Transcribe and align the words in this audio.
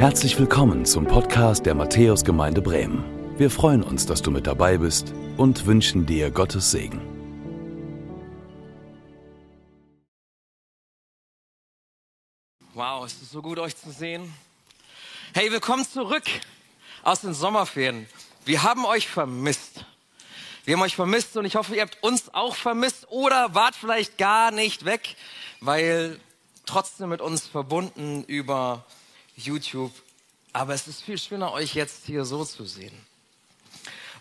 Herzlich 0.00 0.38
willkommen 0.38 0.86
zum 0.86 1.06
Podcast 1.06 1.66
der 1.66 1.74
Matthäusgemeinde 1.74 2.62
Bremen. 2.62 3.04
Wir 3.36 3.50
freuen 3.50 3.82
uns, 3.82 4.06
dass 4.06 4.22
du 4.22 4.30
mit 4.30 4.46
dabei 4.46 4.78
bist 4.78 5.12
und 5.36 5.66
wünschen 5.66 6.06
dir 6.06 6.30
Gottes 6.30 6.70
Segen. 6.70 7.02
Wow, 12.72 13.04
es 13.04 13.12
ist 13.20 13.30
so 13.30 13.42
gut, 13.42 13.58
euch 13.58 13.76
zu 13.76 13.90
sehen. 13.90 14.32
Hey, 15.34 15.52
willkommen 15.52 15.86
zurück 15.86 16.24
aus 17.02 17.20
den 17.20 17.34
Sommerferien. 17.34 18.06
Wir 18.46 18.62
haben 18.62 18.86
euch 18.86 19.06
vermisst. 19.06 19.84
Wir 20.64 20.76
haben 20.76 20.82
euch 20.82 20.96
vermisst 20.96 21.36
und 21.36 21.44
ich 21.44 21.56
hoffe, 21.56 21.76
ihr 21.76 21.82
habt 21.82 22.02
uns 22.02 22.32
auch 22.32 22.56
vermisst 22.56 23.06
oder 23.10 23.54
wart 23.54 23.76
vielleicht 23.76 24.16
gar 24.16 24.50
nicht 24.50 24.86
weg, 24.86 25.14
weil 25.60 26.18
trotzdem 26.64 27.10
mit 27.10 27.20
uns 27.20 27.46
verbunden 27.46 28.24
über 28.24 28.86
YouTube. 29.46 29.92
Aber 30.52 30.74
es 30.74 30.86
ist 30.88 31.02
viel 31.02 31.18
schöner, 31.18 31.52
euch 31.52 31.74
jetzt 31.74 32.06
hier 32.06 32.24
so 32.24 32.44
zu 32.44 32.64
sehen. 32.64 32.92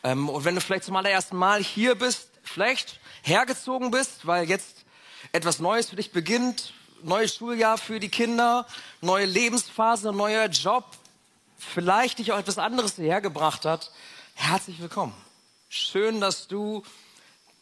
Ähm, 0.03 0.29
und 0.29 0.45
wenn 0.45 0.55
du 0.55 0.61
vielleicht 0.61 0.83
zum 0.83 0.95
allerersten 0.95 1.37
Mal 1.37 1.63
hier 1.63 1.95
bist, 1.95 2.29
vielleicht 2.43 2.99
hergezogen 3.23 3.91
bist, 3.91 4.25
weil 4.25 4.47
jetzt 4.49 4.85
etwas 5.31 5.59
Neues 5.59 5.89
für 5.89 5.95
dich 5.95 6.11
beginnt, 6.11 6.73
neues 7.03 7.35
Schuljahr 7.35 7.77
für 7.77 7.99
die 7.99 8.09
Kinder, 8.09 8.65
neue 9.01 9.25
Lebensphase, 9.25 10.11
neuer 10.11 10.47
Job, 10.47 10.85
vielleicht 11.57 12.20
dich 12.20 12.31
auch 12.31 12.39
etwas 12.39 12.57
anderes 12.57 12.95
hierher 12.95 13.21
gebracht 13.21 13.65
hat, 13.65 13.91
herzlich 14.35 14.79
willkommen. 14.79 15.13
Schön, 15.70 16.21
dass 16.21 16.47
du 16.47 16.83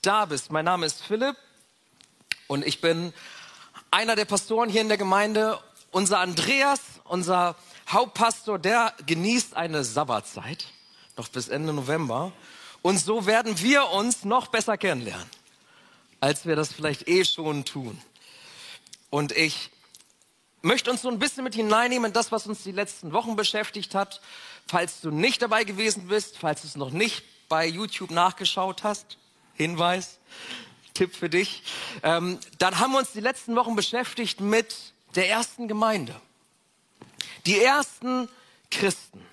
da 0.01 0.25
bist. 0.25 0.51
Mein 0.51 0.65
Name 0.65 0.85
ist 0.85 1.03
Philipp 1.03 1.35
und 2.47 2.65
ich 2.65 2.81
bin 2.81 3.13
einer 3.91 4.15
der 4.15 4.25
Pastoren 4.25 4.69
hier 4.69 4.81
in 4.81 4.87
der 4.87 4.97
Gemeinde. 4.97 5.59
Unser 5.91 6.19
Andreas, 6.19 6.79
unser 7.09 7.55
Hauptpastor, 7.89 8.59
der 8.59 8.93
genießt 9.05 9.55
eine 9.55 9.83
Sabbatzeit, 9.83 10.65
noch 11.15 11.27
bis 11.29 11.47
Ende 11.47 11.73
November. 11.73 12.31
Und 12.81 12.99
so 12.99 13.25
werden 13.25 13.59
wir 13.59 13.89
uns 13.89 14.23
noch 14.23 14.47
besser 14.47 14.77
kennenlernen, 14.77 15.29
als 16.19 16.45
wir 16.45 16.55
das 16.55 16.73
vielleicht 16.73 17.07
eh 17.07 17.25
schon 17.25 17.65
tun. 17.65 17.99
Und 19.09 19.31
ich 19.31 19.71
möchte 20.61 20.91
uns 20.91 21.01
so 21.01 21.09
ein 21.09 21.19
bisschen 21.19 21.43
mit 21.43 21.55
hineinnehmen 21.55 22.07
in 22.07 22.13
das, 22.13 22.31
was 22.31 22.45
uns 22.47 22.63
die 22.63 22.71
letzten 22.71 23.13
Wochen 23.13 23.35
beschäftigt 23.35 23.95
hat. 23.95 24.21
Falls 24.67 25.01
du 25.01 25.11
nicht 25.11 25.41
dabei 25.41 25.63
gewesen 25.63 26.07
bist, 26.07 26.37
falls 26.37 26.61
du 26.61 26.67
es 26.67 26.75
noch 26.75 26.91
nicht 26.91 27.23
bei 27.47 27.65
YouTube 27.65 28.11
nachgeschaut 28.11 28.83
hast, 28.83 29.17
Hinweis, 29.53 30.19
Tipp 30.93 31.15
für 31.15 31.29
dich, 31.29 31.63
ähm, 32.03 32.39
dann 32.57 32.79
haben 32.79 32.91
wir 32.91 32.99
uns 32.99 33.13
die 33.13 33.21
letzten 33.21 33.55
Wochen 33.55 33.75
beschäftigt 33.75 34.41
mit 34.41 34.75
der 35.15 35.29
ersten 35.29 35.67
Gemeinde. 35.67 36.19
Die 37.47 37.61
ersten 37.61 38.27
Christen. 38.69 39.25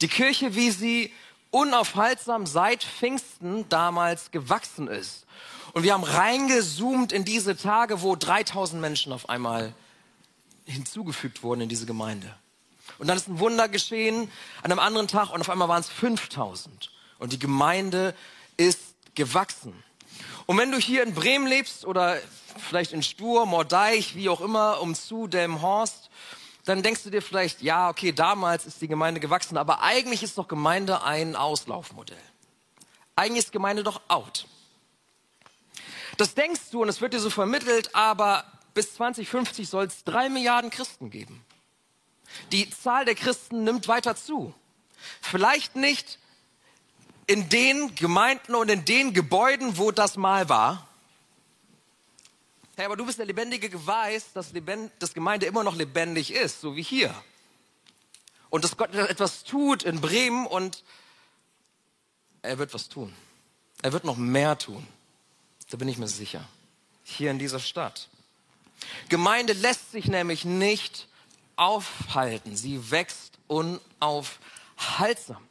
Die 0.00 0.08
Kirche, 0.08 0.54
wie 0.54 0.70
sie 0.70 1.12
unaufhaltsam 1.50 2.46
seit 2.46 2.82
Pfingsten 2.82 3.68
damals 3.68 4.30
gewachsen 4.30 4.88
ist. 4.88 5.26
Und 5.74 5.82
wir 5.82 5.92
haben 5.92 6.04
reingezoomt 6.04 7.12
in 7.12 7.26
diese 7.26 7.54
Tage, 7.54 8.00
wo 8.00 8.16
3000 8.16 8.80
Menschen 8.80 9.12
auf 9.12 9.28
einmal 9.28 9.74
hinzugefügt 10.64 11.42
wurden 11.42 11.60
in 11.60 11.68
diese 11.68 11.84
Gemeinde. 11.84 12.34
Und 12.98 13.08
dann 13.08 13.18
ist 13.18 13.28
ein 13.28 13.38
Wunder 13.38 13.68
geschehen 13.68 14.30
an 14.62 14.72
einem 14.72 14.78
anderen 14.78 15.06
Tag 15.06 15.30
und 15.30 15.42
auf 15.42 15.50
einmal 15.50 15.68
waren 15.68 15.80
es 15.80 15.90
5000. 15.90 16.90
Und 17.18 17.34
die 17.34 17.38
Gemeinde 17.38 18.14
ist 18.56 18.80
gewachsen. 19.14 19.74
Und 20.46 20.56
wenn 20.56 20.72
du 20.72 20.78
hier 20.78 21.02
in 21.02 21.12
Bremen 21.12 21.46
lebst 21.46 21.84
oder 21.84 22.18
vielleicht 22.70 22.92
in 22.92 23.02
Stur, 23.02 23.44
Mordeich, 23.44 24.16
wie 24.16 24.30
auch 24.30 24.40
immer, 24.40 24.80
um 24.80 24.94
zu 24.94 25.26
Delmhorst, 25.26 26.01
dann 26.64 26.82
denkst 26.82 27.02
du 27.02 27.10
dir 27.10 27.22
vielleicht, 27.22 27.62
ja, 27.62 27.88
okay, 27.88 28.12
damals 28.12 28.66
ist 28.66 28.80
die 28.80 28.88
Gemeinde 28.88 29.20
gewachsen, 29.20 29.56
aber 29.56 29.82
eigentlich 29.82 30.22
ist 30.22 30.38
doch 30.38 30.46
Gemeinde 30.46 31.02
ein 31.02 31.34
Auslaufmodell. 31.34 32.16
Eigentlich 33.16 33.44
ist 33.44 33.52
Gemeinde 33.52 33.82
doch 33.82 34.00
out. 34.08 34.46
Das 36.16 36.34
denkst 36.34 36.70
du 36.70 36.82
und 36.82 36.88
es 36.88 37.00
wird 37.00 37.14
dir 37.14 37.20
so 37.20 37.30
vermittelt, 37.30 37.94
aber 37.94 38.44
bis 38.74 38.94
2050 38.94 39.68
soll 39.68 39.86
es 39.86 40.04
drei 40.04 40.28
Milliarden 40.28 40.70
Christen 40.70 41.10
geben. 41.10 41.44
Die 42.52 42.70
Zahl 42.70 43.04
der 43.04 43.14
Christen 43.14 43.64
nimmt 43.64 43.88
weiter 43.88 44.16
zu. 44.16 44.54
Vielleicht 45.20 45.76
nicht 45.76 46.18
in 47.26 47.48
den 47.48 47.94
Gemeinden 47.94 48.54
und 48.54 48.70
in 48.70 48.84
den 48.84 49.14
Gebäuden, 49.14 49.78
wo 49.78 49.90
das 49.90 50.16
mal 50.16 50.48
war, 50.48 50.86
Hey, 52.76 52.86
aber 52.86 52.96
du 52.96 53.04
bist 53.04 53.18
der 53.18 53.26
lebendige 53.26 53.68
Beweis, 53.68 54.32
dass, 54.32 54.52
Lebend 54.52 54.90
dass 54.98 55.12
Gemeinde 55.12 55.46
immer 55.46 55.62
noch 55.62 55.76
lebendig 55.76 56.32
ist, 56.32 56.60
so 56.60 56.74
wie 56.74 56.82
hier. 56.82 57.14
Und 58.48 58.64
dass 58.64 58.76
Gott 58.76 58.94
etwas 58.94 59.44
tut 59.44 59.82
in 59.82 60.00
Bremen 60.00 60.46
und 60.46 60.82
er 62.40 62.58
wird 62.58 62.72
was 62.74 62.88
tun. 62.88 63.14
Er 63.82 63.92
wird 63.92 64.04
noch 64.04 64.16
mehr 64.16 64.56
tun. 64.58 64.86
Da 65.70 65.76
bin 65.76 65.88
ich 65.88 65.98
mir 65.98 66.08
sicher. 66.08 66.48
Hier 67.04 67.30
in 67.30 67.38
dieser 67.38 67.60
Stadt. 67.60 68.08
Gemeinde 69.08 69.52
lässt 69.52 69.92
sich 69.92 70.06
nämlich 70.06 70.44
nicht 70.44 71.08
aufhalten. 71.56 72.56
Sie 72.56 72.90
wächst 72.90 73.38
unaufhaltsam 73.48 75.46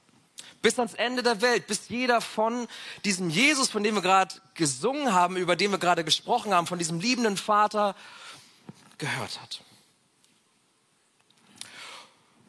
bis 0.62 0.78
ans 0.78 0.94
Ende 0.94 1.24
der 1.24 1.42
Welt, 1.42 1.68
bis 1.68 1.90
jeder 1.90 2.22
von 2.22 2.68
diesem 3.04 3.30
Jesus, 3.30 3.70
von 3.70 3.84
dem 3.84 3.96
wir 3.96 4.02
gerade 4.02 4.36
gesungen 4.54 5.14
haben, 5.14 5.38
über 5.38 5.56
den 5.56 5.72
wir 5.72 5.80
gerade 5.80 6.04
gesprochen 6.04 6.54
haben, 6.54 6.68
von 6.68 6.80
diesem 6.80 7.00
liebenden 7.00 7.38
Vater 7.38 7.96
gehört 8.98 9.42
hat. 9.42 9.62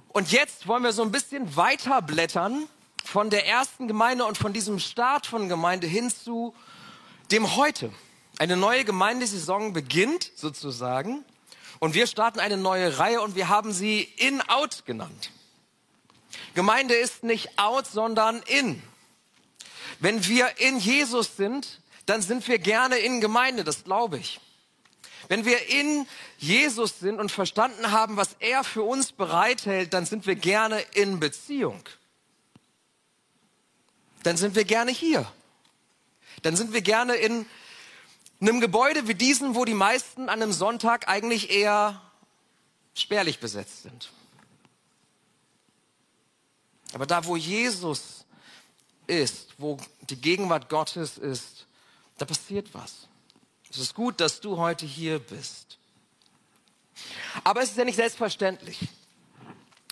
Und 0.08 0.30
jetzt 0.30 0.66
wollen 0.66 0.82
wir 0.82 0.92
so 0.92 1.02
ein 1.02 1.10
bisschen 1.10 1.56
weiterblättern 1.56 2.68
von 3.04 3.30
der 3.30 3.46
ersten 3.46 3.88
Gemeinde 3.88 4.26
und 4.26 4.36
von 4.36 4.52
diesem 4.52 4.78
Start 4.78 5.26
von 5.26 5.48
Gemeinde 5.48 5.86
hin 5.86 6.10
zu 6.10 6.54
dem 7.30 7.56
heute. 7.56 7.92
Eine 8.38 8.56
neue 8.56 8.84
Gemeindesaison 8.84 9.72
beginnt 9.72 10.30
sozusagen 10.34 11.24
und 11.78 11.94
wir 11.94 12.06
starten 12.06 12.40
eine 12.40 12.58
neue 12.58 12.98
Reihe 12.98 13.22
und 13.22 13.36
wir 13.36 13.48
haben 13.48 13.72
sie 13.72 14.02
In-Out 14.02 14.84
genannt. 14.84 15.30
Gemeinde 16.54 16.94
ist 16.94 17.22
nicht 17.22 17.58
out, 17.58 17.86
sondern 17.86 18.42
in. 18.42 18.82
Wenn 20.00 20.26
wir 20.26 20.58
in 20.58 20.78
Jesus 20.78 21.36
sind, 21.36 21.80
dann 22.06 22.22
sind 22.22 22.46
wir 22.48 22.58
gerne 22.58 22.96
in 22.98 23.20
Gemeinde, 23.20 23.64
das 23.64 23.84
glaube 23.84 24.18
ich. 24.18 24.40
Wenn 25.28 25.44
wir 25.44 25.68
in 25.68 26.06
Jesus 26.38 26.98
sind 26.98 27.20
und 27.20 27.30
verstanden 27.30 27.92
haben, 27.92 28.16
was 28.16 28.36
er 28.40 28.64
für 28.64 28.82
uns 28.82 29.12
bereithält, 29.12 29.94
dann 29.94 30.04
sind 30.04 30.26
wir 30.26 30.34
gerne 30.34 30.80
in 30.94 31.20
Beziehung. 31.20 31.82
Dann 34.24 34.36
sind 34.36 34.54
wir 34.54 34.64
gerne 34.64 34.90
hier. 34.90 35.30
Dann 36.42 36.56
sind 36.56 36.72
wir 36.72 36.82
gerne 36.82 37.14
in 37.14 37.46
einem 38.40 38.60
Gebäude 38.60 39.06
wie 39.06 39.14
diesem, 39.14 39.54
wo 39.54 39.64
die 39.64 39.74
meisten 39.74 40.28
an 40.28 40.42
einem 40.42 40.52
Sonntag 40.52 41.08
eigentlich 41.08 41.50
eher 41.50 42.00
spärlich 42.94 43.38
besetzt 43.38 43.84
sind. 43.84 44.10
Aber 46.92 47.06
da, 47.06 47.24
wo 47.24 47.36
Jesus 47.36 48.24
ist, 49.06 49.54
wo 49.58 49.78
die 50.08 50.20
Gegenwart 50.20 50.68
Gottes 50.68 51.18
ist, 51.18 51.66
da 52.18 52.24
passiert 52.24 52.68
was. 52.72 53.08
Es 53.70 53.78
ist 53.78 53.94
gut, 53.94 54.20
dass 54.20 54.40
du 54.40 54.58
heute 54.58 54.84
hier 54.84 55.18
bist. 55.18 55.78
Aber 57.44 57.62
es 57.62 57.70
ist 57.70 57.78
ja 57.78 57.84
nicht 57.84 57.96
selbstverständlich. 57.96 58.78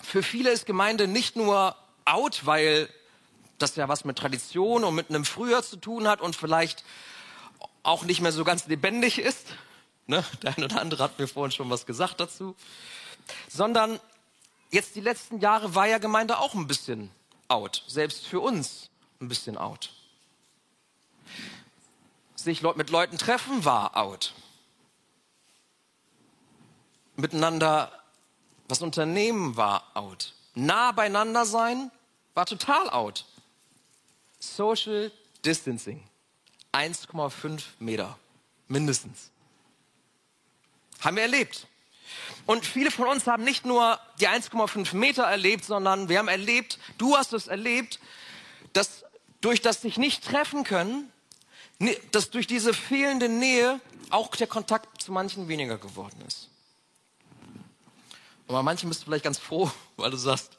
Für 0.03 0.23
viele 0.23 0.51
ist 0.51 0.65
Gemeinde 0.65 1.07
nicht 1.07 1.35
nur 1.35 1.75
out, 2.05 2.45
weil 2.45 2.89
das 3.57 3.75
ja 3.75 3.87
was 3.87 4.05
mit 4.05 4.17
Tradition 4.17 4.83
und 4.83 4.95
mit 4.95 5.09
einem 5.09 5.25
Frühjahr 5.25 5.63
zu 5.63 5.77
tun 5.77 6.07
hat 6.07 6.21
und 6.21 6.35
vielleicht 6.35 6.83
auch 7.83 8.03
nicht 8.03 8.21
mehr 8.21 8.31
so 8.31 8.43
ganz 8.43 8.67
lebendig 8.67 9.19
ist. 9.19 9.47
Ne? 10.07 10.23
Der 10.43 10.55
eine 10.55 10.65
oder 10.65 10.81
andere 10.81 11.03
hat 11.03 11.19
mir 11.19 11.27
vorhin 11.27 11.51
schon 11.51 11.69
was 11.69 11.85
gesagt 11.85 12.19
dazu. 12.19 12.55
Sondern 13.49 13.99
jetzt 14.71 14.95
die 14.95 15.01
letzten 15.01 15.39
Jahre 15.39 15.75
war 15.75 15.87
ja 15.87 15.99
Gemeinde 15.99 16.39
auch 16.39 16.53
ein 16.53 16.67
bisschen 16.67 17.11
out. 17.47 17.83
Selbst 17.87 18.25
für 18.25 18.39
uns 18.39 18.89
ein 19.19 19.27
bisschen 19.27 19.57
out. 19.57 19.91
Sich 22.35 22.63
mit 22.63 22.89
Leuten 22.89 23.17
treffen 23.17 23.63
war 23.65 23.95
out. 23.95 24.33
Miteinander 27.15 27.91
was 28.67 28.81
unternehmen 28.81 29.57
war 29.57 29.83
out. 29.93 30.33
Nah 30.55 30.91
beieinander 30.91 31.45
sein 31.45 31.91
war 32.33 32.45
total 32.45 32.89
out. 32.89 33.25
Social 34.39 35.11
Distancing. 35.45 36.03
1,5 36.71 37.63
Meter. 37.79 38.17
Mindestens. 38.67 39.29
Haben 41.01 41.17
wir 41.17 41.23
erlebt. 41.23 41.67
Und 42.45 42.65
viele 42.65 42.91
von 42.91 43.07
uns 43.07 43.27
haben 43.27 43.43
nicht 43.43 43.65
nur 43.65 43.99
die 44.19 44.27
1,5 44.27 44.95
Meter 44.95 45.23
erlebt, 45.23 45.65
sondern 45.65 46.09
wir 46.09 46.19
haben 46.19 46.27
erlebt, 46.27 46.79
du 46.97 47.15
hast 47.15 47.33
es 47.33 47.47
erlebt, 47.47 47.99
dass 48.73 49.03
durch 49.41 49.61
das 49.61 49.81
sich 49.81 49.97
nicht 49.97 50.23
treffen 50.23 50.63
können, 50.63 51.11
dass 52.11 52.29
durch 52.29 52.47
diese 52.47 52.73
fehlende 52.73 53.29
Nähe 53.29 53.79
auch 54.09 54.35
der 54.35 54.47
Kontakt 54.47 55.01
zu 55.01 55.11
manchen 55.11 55.47
weniger 55.47 55.77
geworden 55.77 56.23
ist. 56.27 56.49
Und 58.47 58.55
bei 58.55 58.61
manchen 58.61 58.89
bist 58.89 59.01
du 59.01 59.05
vielleicht 59.05 59.23
ganz 59.23 59.39
froh, 59.39 59.71
weil 59.97 60.11
du 60.11 60.17
sagst, 60.17 60.51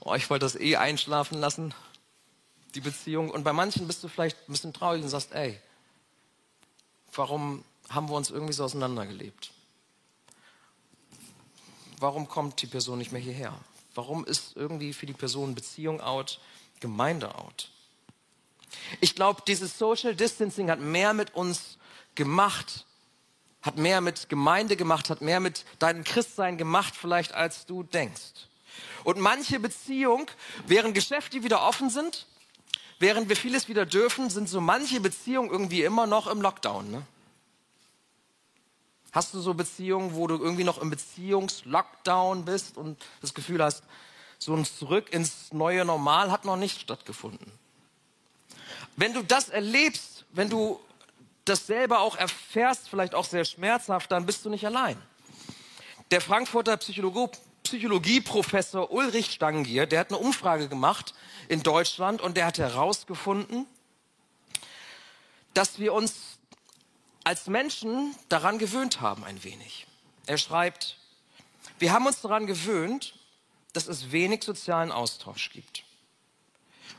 oh, 0.00 0.14
ich 0.14 0.28
wollte 0.30 0.44
das 0.44 0.54
eh 0.54 0.76
einschlafen 0.76 1.40
lassen, 1.40 1.74
die 2.74 2.80
Beziehung. 2.80 3.30
Und 3.30 3.44
bei 3.44 3.52
manchen 3.52 3.86
bist 3.86 4.04
du 4.04 4.08
vielleicht 4.08 4.36
ein 4.48 4.52
bisschen 4.52 4.72
traurig 4.72 5.02
und 5.02 5.08
sagst, 5.08 5.32
ey, 5.32 5.58
warum 7.12 7.64
haben 7.88 8.08
wir 8.08 8.14
uns 8.14 8.30
irgendwie 8.30 8.52
so 8.52 8.64
auseinandergelebt? 8.64 9.50
Warum 12.00 12.28
kommt 12.28 12.62
die 12.62 12.66
Person 12.66 12.98
nicht 12.98 13.12
mehr 13.12 13.20
hierher? 13.20 13.58
Warum 13.94 14.24
ist 14.24 14.56
irgendwie 14.56 14.92
für 14.92 15.06
die 15.06 15.12
Person 15.12 15.54
Beziehung 15.54 16.00
out, 16.00 16.40
Gemeinde 16.80 17.34
out? 17.34 17.70
Ich 19.00 19.14
glaube, 19.14 19.42
dieses 19.46 19.78
Social 19.78 20.14
Distancing 20.14 20.70
hat 20.70 20.80
mehr 20.80 21.14
mit 21.14 21.34
uns 21.34 21.78
gemacht, 22.14 22.84
hat 23.62 23.76
mehr 23.76 24.00
mit 24.00 24.28
Gemeinde 24.28 24.76
gemacht, 24.76 25.10
hat 25.10 25.20
mehr 25.20 25.40
mit 25.40 25.64
deinem 25.78 26.04
Christsein 26.04 26.58
gemacht, 26.58 26.94
vielleicht 26.94 27.32
als 27.34 27.66
du 27.66 27.82
denkst. 27.82 28.46
Und 29.04 29.18
manche 29.18 29.58
Beziehung, 29.58 30.30
während 30.66 30.94
Geschäfte 30.94 31.42
wieder 31.42 31.66
offen 31.66 31.90
sind, 31.90 32.26
während 32.98 33.28
wir 33.28 33.36
vieles 33.36 33.68
wieder 33.68 33.86
dürfen, 33.86 34.30
sind 34.30 34.48
so 34.48 34.60
manche 34.60 35.00
Beziehungen 35.00 35.50
irgendwie 35.50 35.82
immer 35.82 36.06
noch 36.06 36.26
im 36.26 36.40
Lockdown. 36.40 36.90
Ne? 36.90 37.02
Hast 39.12 39.32
du 39.32 39.40
so 39.40 39.54
Beziehungen, 39.54 40.14
wo 40.14 40.26
du 40.26 40.36
irgendwie 40.36 40.64
noch 40.64 40.78
im 40.78 40.90
Beziehungslockdown 40.90 42.44
bist 42.44 42.76
und 42.76 43.02
das 43.20 43.34
Gefühl 43.34 43.62
hast, 43.62 43.82
so 44.38 44.54
ein 44.54 44.64
Zurück 44.64 45.12
ins 45.12 45.52
neue 45.52 45.84
Normal 45.84 46.30
hat 46.30 46.44
noch 46.44 46.56
nicht 46.56 46.80
stattgefunden? 46.80 47.50
Wenn 48.96 49.14
du 49.14 49.22
das 49.22 49.48
erlebst, 49.48 50.24
wenn 50.32 50.50
du 50.50 50.78
das 51.44 51.66
selber 51.66 52.00
auch 52.00 52.16
erfährst, 52.16 52.88
vielleicht 52.88 53.14
auch 53.14 53.24
sehr 53.24 53.44
schmerzhaft, 53.44 54.12
dann 54.12 54.26
bist 54.26 54.44
du 54.44 54.50
nicht 54.50 54.66
allein. 54.66 55.00
Der 56.10 56.20
Frankfurter 56.20 56.76
Psychologie, 56.76 57.28
Psychologieprofessor 57.62 58.90
Ulrich 58.90 59.32
Stangier, 59.32 59.86
der 59.86 60.00
hat 60.00 60.10
eine 60.10 60.18
Umfrage 60.18 60.68
gemacht 60.68 61.14
in 61.48 61.62
Deutschland 61.62 62.20
und 62.20 62.36
der 62.36 62.46
hat 62.46 62.58
herausgefunden, 62.58 63.66
dass 65.54 65.78
wir 65.78 65.92
uns 65.92 66.37
als 67.28 67.46
Menschen 67.46 68.16
daran 68.30 68.56
gewöhnt 68.58 69.02
haben 69.02 69.22
ein 69.22 69.44
wenig. 69.44 69.86
Er 70.24 70.38
schreibt, 70.38 70.96
wir 71.78 71.92
haben 71.92 72.06
uns 72.06 72.22
daran 72.22 72.46
gewöhnt, 72.46 73.18
dass 73.74 73.86
es 73.86 74.12
wenig 74.12 74.42
sozialen 74.42 74.90
Austausch 74.90 75.50
gibt. 75.50 75.84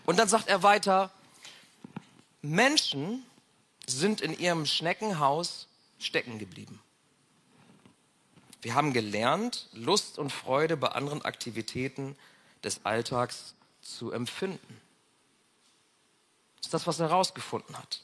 Und 0.06 0.20
dann 0.20 0.28
sagt 0.28 0.48
er 0.48 0.62
weiter, 0.62 1.10
Menschen 2.44 3.26
sind 3.88 4.22
in 4.22 4.38
ihrem 4.38 4.68
Schneckenhaus 4.68 5.68
stecken 5.98 6.38
geblieben. 6.38 6.80
Wir 8.62 8.75
haben 8.75 8.94
gelernt, 8.94 9.68
Lust 9.74 10.20
und 10.20 10.32
Freude 10.32 10.78
bei 10.78 10.90
anderen 10.90 11.25
Aktivitäten 11.25 12.16
des 12.64 12.86
Alltags 12.86 13.56
zu 13.82 14.12
empfinden. 14.12 14.80
Das 16.58 16.68
ist 16.68 16.74
das, 16.75 16.86
was 16.86 17.00
er 17.00 17.10
herausgefunden 17.10 17.75
hat. 17.75 18.04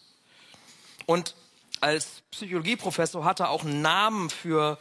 Und 1.05 1.35
als 1.81 2.21
Psychologieprofessor 2.31 3.25
hat 3.25 3.39
er 3.39 3.49
auch 3.49 3.63
einen 3.63 3.81
Namen 3.81 4.29
für 4.29 4.77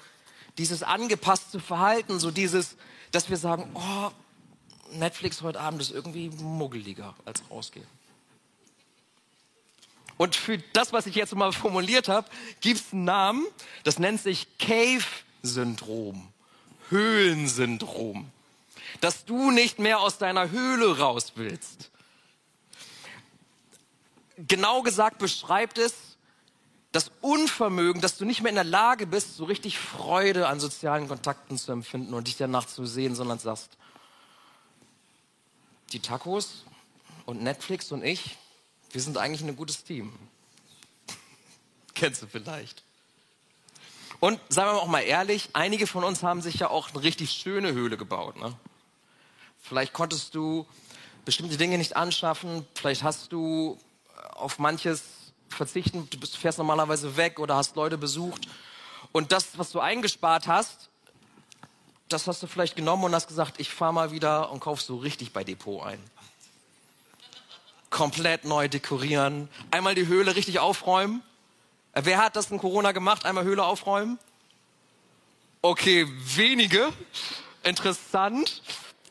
dieses 0.59 0.83
angepasste 0.83 1.61
Verhalten, 1.61 2.19
so 2.19 2.31
dieses, 2.31 2.77
dass 3.11 3.31
wir 3.31 3.37
sagen, 3.37 3.71
oh, 3.75 4.11
Netflix 4.93 5.43
heute 5.43 5.61
Abend 5.61 5.81
ist 5.81 5.91
irgendwie 5.91 6.31
muggeliger 6.31 7.15
als 7.25 7.43
rausgehen. 7.51 7.87
Und 10.17 10.37
für 10.37 10.59
das, 10.73 10.93
was 10.93 11.07
ich 11.07 11.17
jetzt 11.17 11.35
mal 11.35 11.53
formuliert 11.53 12.09
habe, 12.09 12.29
gibt 12.61 12.81
es 12.81 12.93
einen 12.93 13.05
Namen, 13.05 13.47
das 13.83 13.99
nennt 13.99 14.21
sich 14.21 14.47
Cave-Syndrom, 14.59 16.29
Höhlensyndrom. 16.89 18.31
Dass 19.01 19.25
du 19.25 19.51
nicht 19.51 19.81
mehr 19.81 19.99
aus 19.99 20.19
deiner 20.19 20.51
Höhle 20.51 20.99
raus 20.99 21.33
willst. 21.35 21.91
Genau 24.37 24.83
gesagt 24.83 25.19
beschreibt 25.19 25.79
es 25.79 25.95
das 26.95 27.11
Unvermögen, 27.21 28.01
dass 28.01 28.19
du 28.19 28.25
nicht 28.25 28.41
mehr 28.41 28.51
in 28.51 28.55
der 28.55 28.63
Lage 28.63 29.09
bist, 29.09 29.37
so 29.37 29.45
richtig 29.47 29.81
Freude 29.81 30.47
an 30.47 30.61
sozialen 30.61 31.09
Kontakten 31.09 31.59
zu 31.59 31.73
empfinden 31.73 32.15
und 32.15 32.29
dich 32.29 32.37
danach 32.37 32.67
zu 32.67 32.87
sehen, 32.87 33.17
sondern 33.17 33.41
sagst, 33.41 33.71
die 35.93 35.99
Tacos 35.99 36.65
und 37.27 37.43
Netflix 37.43 37.91
und 37.91 38.05
ich, 38.05 38.37
wir 38.93 39.01
sind 39.01 39.19
eigentlich 39.19 39.43
ein 39.43 39.57
gutes 39.57 39.83
Team. 39.83 40.13
Kennst 41.95 42.23
du 42.23 42.29
vielleicht. 42.29 42.85
Und 44.21 44.39
sagen 44.49 44.71
wir 44.71 44.81
auch 44.81 44.87
mal 44.87 45.01
ehrlich, 45.01 45.51
einige 45.53 45.89
von 45.89 46.05
uns 46.05 46.23
haben 46.23 46.43
sich 46.43 46.61
ja 46.61 46.71
auch 46.71 46.91
eine 46.91 47.03
richtig 47.03 47.33
schöne 47.33 47.73
Höhle 47.73 47.97
gebaut. 47.97 48.37
Ne? 48.37 48.57
Vielleicht 49.61 49.95
konntest 49.95 50.37
du 50.37 50.65
bestimmte 51.25 51.57
Dinge 51.57 51.77
nicht 51.77 51.97
anschaffen, 51.97 52.65
vielleicht 52.75 53.03
hast 53.03 53.33
du 53.33 53.81
auf 54.35 54.61
manches 54.61 55.03
verzichten, 55.55 56.09
du 56.11 56.27
fährst 56.27 56.59
normalerweise 56.59 57.17
weg 57.17 57.39
oder 57.39 57.57
hast 57.57 57.77
Leute 57.77 57.99
besucht 57.99 58.49
und 59.13 59.33
das, 59.33 59.59
was 59.59 59.71
du 59.71 59.81
eingespart 59.81 60.47
hast, 60.47 60.91
das 62.09 62.27
hast 62.27 62.43
du 62.43 62.47
vielleicht 62.47 62.77
genommen 62.77 63.05
und 63.05 63.15
hast 63.15 63.29
gesagt, 63.29 63.59
ich 63.59 63.71
fahre 63.71 63.93
mal 63.93 64.11
wieder 64.11 64.51
und 64.51 64.61
kaufst 64.61 64.87
so 64.87 64.97
richtig 64.97 65.33
bei 65.33 65.45
Depot 65.45 65.83
ein 65.85 65.99
komplett 67.95 68.45
neu 68.45 68.67
dekorieren, 68.67 69.49
einmal 69.71 69.95
die 69.95 70.09
Höhle 70.09 70.35
richtig 70.35 70.59
aufräumen. 70.59 71.23
Äh, 71.93 72.03
wer 72.05 72.19
hat 72.19 72.35
das 72.35 72.51
in 72.51 72.59
Corona 72.59 72.91
gemacht? 72.91 73.25
Einmal 73.25 73.45
Höhle 73.45 73.65
aufräumen? 73.65 74.19
Okay, 75.63 76.05
wenige. 76.35 76.93
Interessant. 77.63 78.63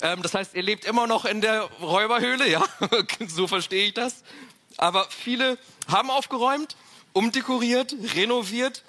Ähm, 0.02 0.22
das 0.22 0.34
heißt, 0.34 0.54
ihr 0.54 0.64
lebt 0.64 0.84
immer 0.84 1.08
noch 1.08 1.24
in 1.24 1.40
der 1.40 1.62
Räuberhöhle, 1.82 2.50
ja? 2.50 2.62
so 3.28 3.48
verstehe 3.48 3.86
ich 3.86 3.94
das. 3.94 4.22
Aber 4.78 5.08
viele 5.10 5.58
haben 5.88 6.10
aufgeräumt, 6.10 6.76
umdekoriert, 7.14 7.96
renoviert. 8.16 8.84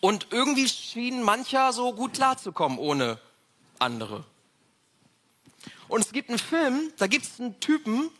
Und 0.00 0.28
irgendwie 0.30 0.68
schien 0.68 1.22
mancher 1.22 1.72
so 1.72 1.92
gut 1.92 2.14
klarzukommen 2.14 2.78
ohne 2.78 3.18
andere. 3.78 4.24
Und 5.88 6.00
es 6.00 6.12
gibt 6.12 6.28
einen 6.28 6.38
Film, 6.38 6.92
da 6.96 7.06
gibt 7.06 7.26
es 7.26 7.38
einen 7.38 7.60
Typen, 7.60 8.10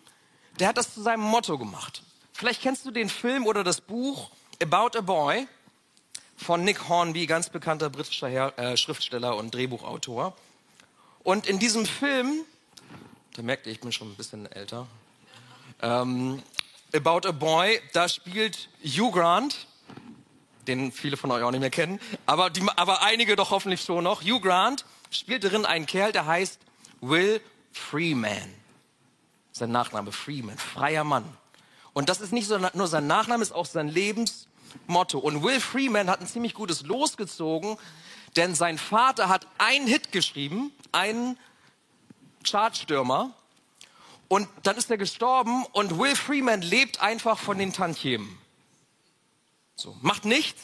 der 0.61 0.69
hat 0.69 0.77
das 0.77 0.95
zu 0.95 1.03
seinem 1.03 1.23
Motto 1.23 1.59
gemacht. 1.59 2.03
Vielleicht 2.33 2.63
kennst 2.63 2.85
du 2.85 2.91
den 2.91 3.09
Film 3.09 3.47
oder 3.47 3.65
das 3.65 3.81
Buch 3.81 4.31
About 4.63 4.99
a 4.99 5.01
Boy 5.01 5.49
von 6.37 6.65
Nick 6.65 6.89
Hornby, 6.89 7.27
ganz 7.27 7.49
bekannter 7.51 7.89
britischer 7.91 8.29
Her 8.29 8.59
äh, 8.59 8.77
Schriftsteller 8.77 9.37
und 9.37 9.55
Drehbuchautor. 9.55 10.37
Und 11.23 11.47
in 11.47 11.59
diesem 11.59 11.87
Film, 11.87 12.45
da 13.35 13.43
merkt 13.43 13.67
ihr, 13.67 13.73
ich 13.73 13.81
bin 13.81 13.93
schon 13.93 14.11
ein 14.11 14.17
bisschen 14.17 14.51
älter, 14.51 14.87
ähm, 15.83 16.43
About 16.95 17.29
a 17.29 17.33
Boy, 17.33 17.81
da 17.93 18.09
spielt 18.09 18.69
Hugh 18.85 19.13
Grant, 19.13 19.67
den 20.67 20.93
viele 20.93 21.17
von 21.17 21.31
euch 21.31 21.43
auch 21.43 21.51
nicht 21.51 21.61
mehr 21.61 21.71
kennen, 21.71 22.01
aber, 22.27 22.51
die, 22.51 22.63
aber 22.77 23.03
einige 23.03 23.37
doch 23.37 23.51
hoffentlich 23.51 23.83
schon 23.83 24.05
noch. 24.05 24.23
Hugh 24.23 24.41
Grant 24.41 24.85
spielt 25.11 25.45
darin 25.45 25.67
einen 25.67 25.87
Kerl, 25.87 26.13
der 26.13 26.27
heißt 26.27 26.61
Will 27.01 27.41
Freeman 27.73 28.63
sein 29.53 29.71
Nachname 29.71 30.13
Freeman, 30.13 30.59
freier 30.59 31.05
Mann. 31.05 31.25
Und 31.93 32.09
das 32.09 32.21
ist 32.21 32.33
nicht 32.33 32.49
so, 32.49 32.59
nur 32.59 32.87
sein 32.89 33.07
Nachname, 33.07 33.43
ist 33.43 33.53
auch 33.53 33.67
sein 33.67 33.89
Lebensmotto. 33.89 35.19
Und 35.19 35.43
Will 35.43 35.61
Freeman 35.61 36.09
hat 36.09 36.21
ein 36.21 36.27
ziemlich 36.27 36.55
gutes 36.55 36.83
Los 36.83 37.17
gezogen, 37.17 37.77
denn 38.37 38.55
sein 38.55 38.79
Vater 38.79 39.29
hat 39.29 39.47
einen 39.59 39.87
Hit 39.87 40.11
geschrieben, 40.11 40.73
einen 40.91 41.39
Chartstürmer. 42.45 43.35
Und 44.33 44.49
dann 44.63 44.79
ist 44.79 44.91
er 44.91 44.97
gestorben 44.97 45.67
und 45.73 45.99
Will 45.99 46.17
Freeman 46.17 46.63
lebt 46.63 47.03
einfach 47.03 47.39
von 47.39 47.59
den 47.59 47.75
Tantiemen. 47.75 48.39
So, 49.77 49.95
macht 50.01 50.25
nichts, 50.25 50.63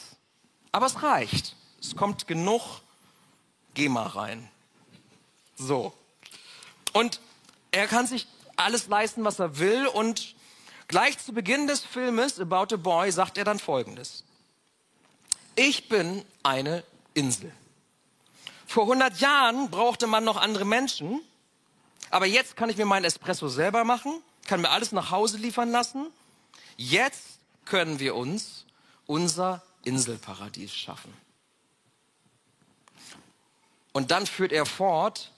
aber 0.71 0.87
es 0.87 1.03
reicht. 1.03 1.55
Es 1.79 1.95
kommt 1.95 2.25
genug 2.25 2.63
GEMA 3.75 4.07
rein. 4.07 4.49
So. 5.55 5.93
Und 6.93 7.19
er 7.69 7.85
kann 7.85 8.07
sich 8.07 8.25
alles 8.55 8.87
leisten, 8.87 9.23
was 9.23 9.37
er 9.37 9.59
will. 9.59 9.85
Und 9.85 10.33
gleich 10.87 11.19
zu 11.19 11.31
Beginn 11.31 11.67
des 11.67 11.81
Filmes 11.81 12.39
About 12.39 12.73
a 12.73 12.77
Boy 12.77 13.11
sagt 13.11 13.37
er 13.37 13.43
dann 13.43 13.59
Folgendes. 13.59 14.23
Ich 15.55 15.89
bin 15.89 16.25
eine 16.41 16.83
Insel. 17.13 17.53
Vor 18.65 18.85
100 18.85 19.19
Jahren 19.19 19.69
brauchte 19.69 20.07
man 20.07 20.23
noch 20.23 20.37
andere 20.37 20.65
Menschen, 20.65 21.21
aber 22.09 22.25
jetzt 22.25 22.55
kann 22.55 22.69
ich 22.69 22.77
mir 22.77 22.85
meinen 22.85 23.05
Espresso 23.05 23.49
selber 23.49 23.83
machen, 23.83 24.21
kann 24.47 24.61
mir 24.61 24.69
alles 24.69 24.91
nach 24.91 25.11
Hause 25.11 25.37
liefern 25.37 25.71
lassen. 25.71 26.07
Jetzt 26.77 27.39
können 27.65 27.99
wir 27.99 28.15
uns 28.15 28.65
unser 29.05 29.61
Inselparadies 29.83 30.73
schaffen. 30.73 31.13
Und 33.91 34.11
dann 34.11 34.25
führt 34.25 34.51
er 34.51 34.65
fort, 34.65 35.31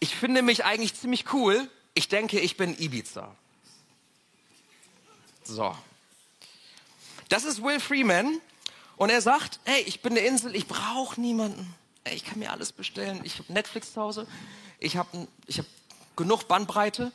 ich 0.00 0.14
finde 0.16 0.42
mich 0.42 0.64
eigentlich 0.64 0.94
ziemlich 0.94 1.32
cool, 1.32 1.68
ich 1.94 2.08
denke, 2.08 2.40
ich 2.40 2.56
bin 2.56 2.76
Ibiza. 2.78 3.34
So. 5.44 5.76
Das 7.28 7.44
ist 7.44 7.62
Will 7.62 7.80
Freeman. 7.80 8.40
Und 8.96 9.10
er 9.10 9.20
sagt, 9.20 9.60
hey, 9.64 9.82
ich 9.82 10.00
bin 10.00 10.12
eine 10.12 10.20
Insel, 10.20 10.54
ich 10.54 10.66
brauche 10.66 11.20
niemanden. 11.20 11.74
ich 12.04 12.24
kann 12.24 12.38
mir 12.38 12.52
alles 12.52 12.72
bestellen. 12.72 13.20
Ich 13.24 13.38
habe 13.38 13.52
Netflix 13.52 13.92
zu 13.92 14.00
Hause. 14.00 14.26
Ich 14.78 14.96
habe 14.96 15.28
ich 15.46 15.58
hab 15.58 15.66
genug 16.16 16.48
Bandbreite, 16.48 17.12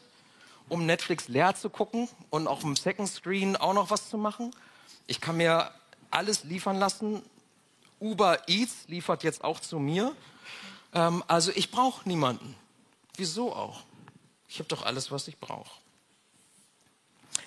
um 0.69 0.85
Netflix 0.85 1.27
leer 1.27 1.55
zu 1.55 1.69
gucken 1.69 2.09
und 2.29 2.47
auch 2.47 2.63
im 2.63 2.75
Second 2.75 3.09
Screen 3.09 3.55
auch 3.55 3.73
noch 3.73 3.89
was 3.89 4.09
zu 4.09 4.17
machen. 4.17 4.53
Ich 5.05 5.21
kann 5.21 5.37
mir 5.37 5.71
alles 6.11 6.43
liefern 6.43 6.77
lassen. 6.77 7.21
Uber 7.99 8.47
Eats 8.47 8.87
liefert 8.87 9.23
jetzt 9.23 9.43
auch 9.43 9.59
zu 9.59 9.79
mir. 9.79 10.13
Ähm, 10.93 11.23
also 11.27 11.51
ich 11.55 11.71
brauche 11.71 12.07
niemanden. 12.07 12.55
Wieso 13.15 13.53
auch? 13.53 13.81
Ich 14.47 14.59
habe 14.59 14.69
doch 14.69 14.85
alles, 14.85 15.11
was 15.11 15.27
ich 15.27 15.39
brauche. 15.39 15.71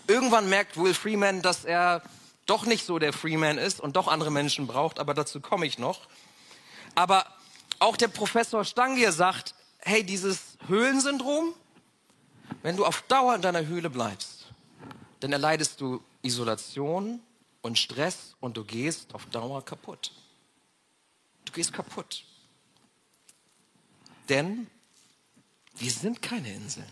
Irgendwann 0.06 0.48
merkt 0.48 0.76
Will 0.76 0.94
Freeman, 0.94 1.42
dass 1.42 1.64
er 1.64 2.02
doch 2.46 2.66
nicht 2.66 2.84
so 2.84 2.98
der 2.98 3.12
Freeman 3.12 3.58
ist 3.58 3.80
und 3.80 3.96
doch 3.96 4.08
andere 4.08 4.30
Menschen 4.30 4.66
braucht, 4.66 4.98
aber 4.98 5.14
dazu 5.14 5.40
komme 5.40 5.66
ich 5.66 5.78
noch. 5.78 6.08
Aber 6.94 7.26
auch 7.78 7.96
der 7.96 8.08
Professor 8.08 8.64
Stangier 8.64 9.12
sagt, 9.12 9.54
hey, 9.82 10.04
dieses 10.04 10.58
Höhlensyndrom, 10.66 11.54
wenn 12.62 12.76
du 12.76 12.84
auf 12.84 13.02
Dauer 13.02 13.34
in 13.34 13.42
deiner 13.42 13.66
Höhle 13.66 13.90
bleibst, 13.90 14.46
dann 15.20 15.32
erleidest 15.32 15.80
du 15.80 16.02
Isolation 16.22 17.20
und 17.62 17.78
Stress 17.78 18.34
und 18.40 18.56
du 18.56 18.64
gehst 18.64 19.14
auf 19.14 19.26
Dauer 19.26 19.64
kaputt. 19.64 20.12
Du 21.44 21.52
gehst 21.52 21.72
kaputt. 21.72 22.24
Denn 24.28 24.68
wir 25.76 25.90
sind 25.90 26.22
keine 26.22 26.52
Inseln. 26.52 26.90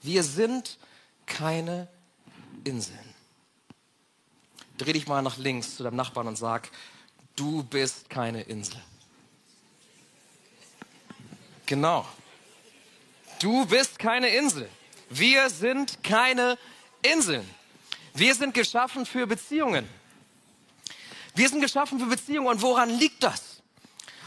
Wir 0.00 0.22
sind 0.22 0.78
keine 1.26 1.88
Inseln. 2.64 3.14
Dreh 4.78 4.92
dich 4.92 5.06
mal 5.06 5.22
nach 5.22 5.36
links 5.36 5.76
zu 5.76 5.82
deinem 5.82 5.96
Nachbarn 5.96 6.26
und 6.26 6.36
sag, 6.36 6.70
du 7.36 7.62
bist 7.62 8.08
keine 8.08 8.42
Insel. 8.42 8.80
Genau. 11.66 12.06
Du 13.40 13.66
bist 13.66 13.98
keine 13.98 14.28
Insel. 14.28 14.68
Wir 15.10 15.50
sind 15.50 16.02
keine 16.02 16.58
Inseln. 17.02 17.48
Wir 18.14 18.34
sind 18.34 18.54
geschaffen 18.54 19.06
für 19.06 19.26
Beziehungen. 19.26 19.88
Wir 21.34 21.48
sind 21.48 21.60
geschaffen 21.60 21.98
für 21.98 22.06
Beziehungen. 22.06 22.48
Und 22.48 22.62
woran 22.62 22.90
liegt 22.90 23.22
das? 23.22 23.62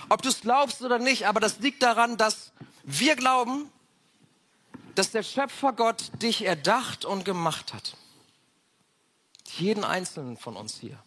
Ob 0.10 0.22
du 0.22 0.30
es 0.30 0.42
glaubst 0.42 0.82
oder 0.82 1.00
nicht, 1.00 1.27
aber 1.27 1.39
das 1.39 1.60
liegt 1.60 1.82
daran, 1.82 2.18
dass 2.18 2.51
wir 2.84 3.15
glauben, 3.15 3.72
dass 4.96 5.12
der 5.12 5.24
Schöpfer 5.24 5.74
Gott 5.74 6.12
dich 6.22 6.46
erdacht 6.46 7.06
und 7.06 7.25
gemacht 7.25 7.74
hat. 7.74 7.98
Jeden 9.58 9.84
einzelnen 9.84 10.38
von 10.38 10.56
uns 10.56 10.80
hier. 10.80 10.98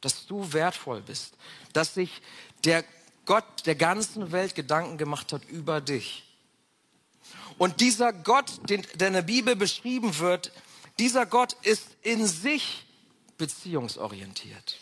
Dass 0.00 0.26
du 0.26 0.52
wertvoll 0.52 1.02
bist. 1.02 1.34
Dass 1.72 1.94
sich 1.94 2.22
der 2.64 2.84
Gott 3.26 3.44
der 3.66 3.74
ganzen 3.74 4.32
Welt 4.32 4.54
Gedanken 4.54 4.96
gemacht 4.96 5.32
hat 5.32 5.44
über 5.44 5.80
dich. 5.80 6.24
Und 7.58 7.80
dieser 7.80 8.12
Gott, 8.12 8.52
den, 8.68 8.86
der 8.94 9.08
in 9.08 9.14
der 9.14 9.22
Bibel 9.22 9.56
beschrieben 9.56 10.18
wird, 10.18 10.52
dieser 10.98 11.26
Gott 11.26 11.54
ist 11.62 11.88
in 12.02 12.26
sich 12.26 12.86
beziehungsorientiert. 13.36 14.78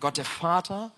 Gott 0.00 0.16
der 0.16 0.24
Vater 0.24 0.92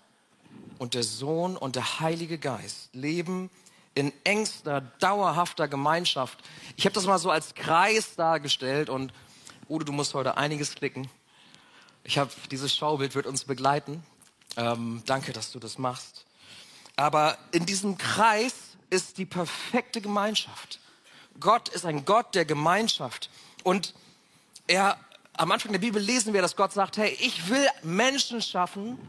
und 0.77 0.93
der 0.93 1.03
Sohn 1.03 1.57
und 1.57 1.75
der 1.75 1.99
Heilige 1.99 2.37
Geist 2.37 2.89
leben 2.93 3.49
in 3.95 4.13
engster, 4.23 4.81
dauerhafter 4.99 5.67
Gemeinschaft. 5.67 6.39
Ich 6.77 6.85
habe 6.85 6.93
das 6.93 7.05
mal 7.05 7.17
so 7.17 7.31
als 7.31 7.55
Kreis 7.55 8.15
dargestellt 8.15 8.89
und 8.89 9.13
Udo, 9.67 9.85
du 9.85 9.91
musst 9.91 10.13
heute 10.13 10.37
einiges 10.37 10.75
klicken. 10.75 11.09
Ich 12.03 12.17
habe 12.17 12.31
dieses 12.49 12.75
Schaubild 12.75 13.13
wird 13.15 13.27
uns 13.27 13.43
begleiten. 13.43 14.03
Ähm, 14.57 15.03
danke, 15.05 15.33
dass 15.33 15.51
du 15.51 15.59
das 15.59 15.77
machst. 15.77 16.25
Aber 16.99 17.37
in 17.53 17.65
diesem 17.65 17.97
Kreis 17.97 18.53
ist 18.89 19.17
die 19.19 19.25
perfekte 19.25 20.01
Gemeinschaft. 20.01 20.81
Gott 21.39 21.69
ist 21.69 21.85
ein 21.85 22.03
Gott 22.03 22.35
der 22.35 22.43
Gemeinschaft 22.43 23.29
und 23.63 23.93
er 24.67 24.99
am 25.31 25.49
Anfang 25.53 25.71
der 25.71 25.79
Bibel 25.79 26.01
lesen 26.01 26.33
wir, 26.33 26.41
dass 26.41 26.57
Gott 26.57 26.73
sagt, 26.73 26.97
hey, 26.97 27.17
ich 27.21 27.47
will 27.47 27.65
Menschen 27.83 28.41
schaffen, 28.41 28.99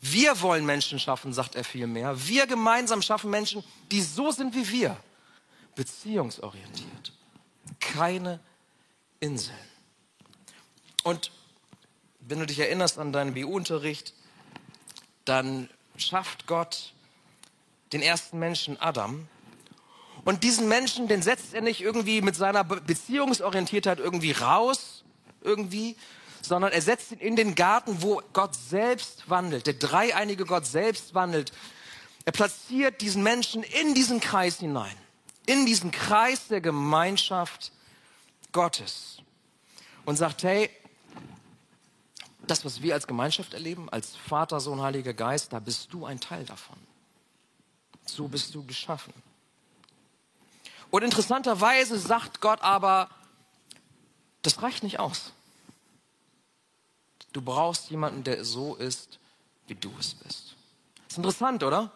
wir 0.00 0.40
wollen 0.40 0.64
Menschen 0.64 1.00
schaffen, 1.00 1.32
sagt 1.32 1.56
er 1.56 1.64
vielmehr. 1.64 2.28
Wir 2.28 2.46
gemeinsam 2.46 3.02
schaffen 3.02 3.28
Menschen, 3.28 3.64
die 3.90 4.00
so 4.00 4.30
sind 4.30 4.54
wie 4.54 4.68
wir. 4.68 4.96
Beziehungsorientiert. 5.74 7.12
Keine 7.80 8.38
Inseln. 9.18 9.58
Und 11.02 11.32
wenn 12.20 12.38
du 12.38 12.46
dich 12.46 12.60
erinnerst 12.60 13.00
an 13.00 13.12
deinen 13.12 13.34
BU-Unterricht, 13.34 14.14
dann 15.24 15.68
schafft 15.96 16.46
Gott 16.46 16.92
den 17.92 18.02
ersten 18.02 18.38
Menschen 18.38 18.80
Adam. 18.80 19.28
Und 20.24 20.42
diesen 20.42 20.68
Menschen, 20.68 21.06
den 21.06 21.22
setzt 21.22 21.54
er 21.54 21.60
nicht 21.60 21.80
irgendwie 21.80 22.22
mit 22.22 22.34
seiner 22.34 22.64
Beziehungsorientiertheit 22.64 23.98
irgendwie 23.98 24.32
raus, 24.32 25.04
irgendwie, 25.42 25.96
sondern 26.40 26.72
er 26.72 26.82
setzt 26.82 27.12
ihn 27.12 27.18
in 27.18 27.36
den 27.36 27.54
Garten, 27.54 28.02
wo 28.02 28.22
Gott 28.32 28.54
selbst 28.54 29.28
wandelt, 29.28 29.66
der 29.66 29.74
dreieinige 29.74 30.44
Gott 30.44 30.66
selbst 30.66 31.14
wandelt. 31.14 31.52
Er 32.24 32.32
platziert 32.32 33.00
diesen 33.00 33.22
Menschen 33.22 33.62
in 33.62 33.94
diesen 33.94 34.20
Kreis 34.20 34.58
hinein, 34.58 34.96
in 35.46 35.66
diesen 35.66 35.90
Kreis 35.90 36.48
der 36.48 36.62
Gemeinschaft 36.62 37.72
Gottes 38.52 39.18
und 40.06 40.16
sagt, 40.16 40.42
hey, 40.42 40.70
das, 42.46 42.64
was 42.64 42.82
wir 42.82 42.94
als 42.94 43.06
Gemeinschaft 43.06 43.54
erleben, 43.54 43.88
als 43.90 44.16
Vater, 44.16 44.60
Sohn, 44.60 44.80
Heiliger 44.80 45.14
Geist, 45.14 45.52
da 45.52 45.60
bist 45.60 45.92
du 45.92 46.04
ein 46.04 46.20
Teil 46.20 46.44
davon. 46.44 46.76
So 48.06 48.28
bist 48.28 48.54
du 48.54 48.64
geschaffen. 48.64 49.12
Und 50.90 51.02
interessanterweise 51.02 51.98
sagt 51.98 52.40
Gott 52.40 52.62
aber, 52.62 53.10
das 54.42 54.62
reicht 54.62 54.82
nicht 54.82 55.00
aus. 55.00 55.32
Du 57.32 57.42
brauchst 57.42 57.90
jemanden, 57.90 58.22
der 58.22 58.44
so 58.44 58.76
ist, 58.76 59.18
wie 59.66 59.74
du 59.74 59.92
es 59.98 60.14
bist. 60.14 60.54
Ist 61.08 61.16
interessant, 61.16 61.62
oder? 61.64 61.90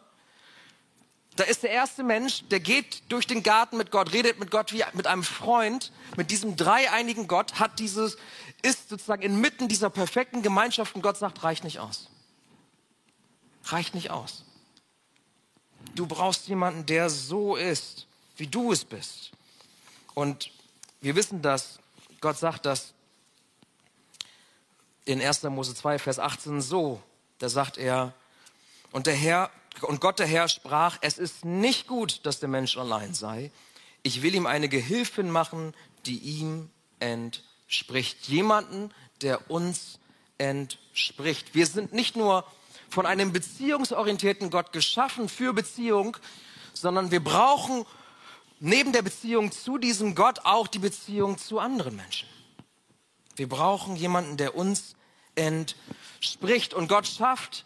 Da 1.37 1.45
ist 1.45 1.63
der 1.63 1.71
erste 1.71 2.03
Mensch, 2.03 2.43
der 2.51 2.59
geht 2.59 3.05
durch 3.09 3.29
den 3.29 3.45
Garten 3.45 3.77
mit 3.77 3.93
Gott, 3.93 4.13
redet 4.13 4.41
mit 4.41 4.51
Gott 4.51 4.73
wie 4.73 4.83
mit 4.95 5.07
einem 5.07 5.23
Freund, 5.23 5.93
mit 6.17 6.33
diesem 6.33 6.57
dreieinigen 6.57 7.29
Gott, 7.29 7.61
hat 7.61 7.79
dieses, 7.79 8.17
ist 8.63 8.89
sozusagen 8.89 9.23
inmitten 9.23 9.69
dieser 9.69 9.91
perfekten 9.91 10.43
Gemeinschaft 10.43 10.95
und 10.95 11.03
Gott 11.03 11.17
sagt, 11.17 11.43
reicht 11.43 11.65
nicht 11.65 11.79
aus. 11.79 12.09
Reicht 13.65 13.95
nicht 13.95 14.11
aus. 14.11 14.45
Du 15.95 16.07
brauchst 16.07 16.49
jemanden, 16.49 16.87
der 16.87 17.11
so 17.11 17.57
ist, 17.57 18.07
wie 18.37 18.47
du 18.47 18.73
es 18.73 18.85
bist. 18.85 19.33
Und 20.15 20.51
wir 21.01 21.15
wissen 21.15 21.43
das, 21.43 21.79
Gott 22.21 22.39
sagt 22.39 22.67
das 22.67 22.95
in 25.05 25.23
1. 25.23 25.45
Mose 25.45 25.75
2, 25.75 25.99
Vers 25.99 26.19
18 26.19 26.61
so. 26.61 27.01
Da 27.39 27.49
sagt 27.49 27.79
er, 27.79 28.15
und 28.91 29.07
der 29.07 29.15
Herr, 29.15 29.51
und 29.83 30.01
Gott 30.01 30.19
der 30.19 30.27
Herr 30.27 30.49
sprach, 30.49 30.99
es 31.01 31.19
ist 31.19 31.45
nicht 31.45 31.87
gut, 31.87 32.27
dass 32.27 32.41
der 32.41 32.49
Mensch 32.49 32.77
allein 32.77 33.15
sei. 33.15 33.51
Ich 34.03 34.23
will 34.23 34.35
ihm 34.35 34.47
eine 34.47 34.69
Gehilfin 34.69 35.31
machen, 35.31 35.75
die 36.07 36.19
ihm 36.19 36.71
entspricht. 36.99 37.49
Jemanden, 38.23 38.93
der 39.23 39.51
uns 39.51 39.99
entspricht. 40.39 41.55
Wir 41.55 41.67
sind 41.67 41.93
nicht 41.93 42.17
nur 42.17 42.45
von 42.89 43.07
einem 43.07 43.33
beziehungsorientierten 43.33 44.51
Gott 44.51 44.73
geschaffen 44.73 45.29
für 45.29 45.53
Beziehung, 45.53 46.17
sondern 46.73 47.11
wir 47.11 47.23
brauchen 47.23 47.85
neben 48.61 48.93
der 48.93 49.03
Beziehung 49.03 49.53
zu 49.53 49.79
diesem 49.79 50.15
Gott 50.15 50.41
auch 50.45 50.67
die 50.67 50.79
Beziehung 50.79 51.39
zu 51.39 51.59
anderen 51.59 51.97
Menschen. 51.97 52.29
Wir 53.37 53.49
brauchen 53.49 53.97
jemanden, 53.97 54.37
der 54.37 54.57
uns 54.57 54.97
entspricht. 55.39 56.75
Und 56.75 56.89
Gott 56.89 57.07
schafft 57.07 57.65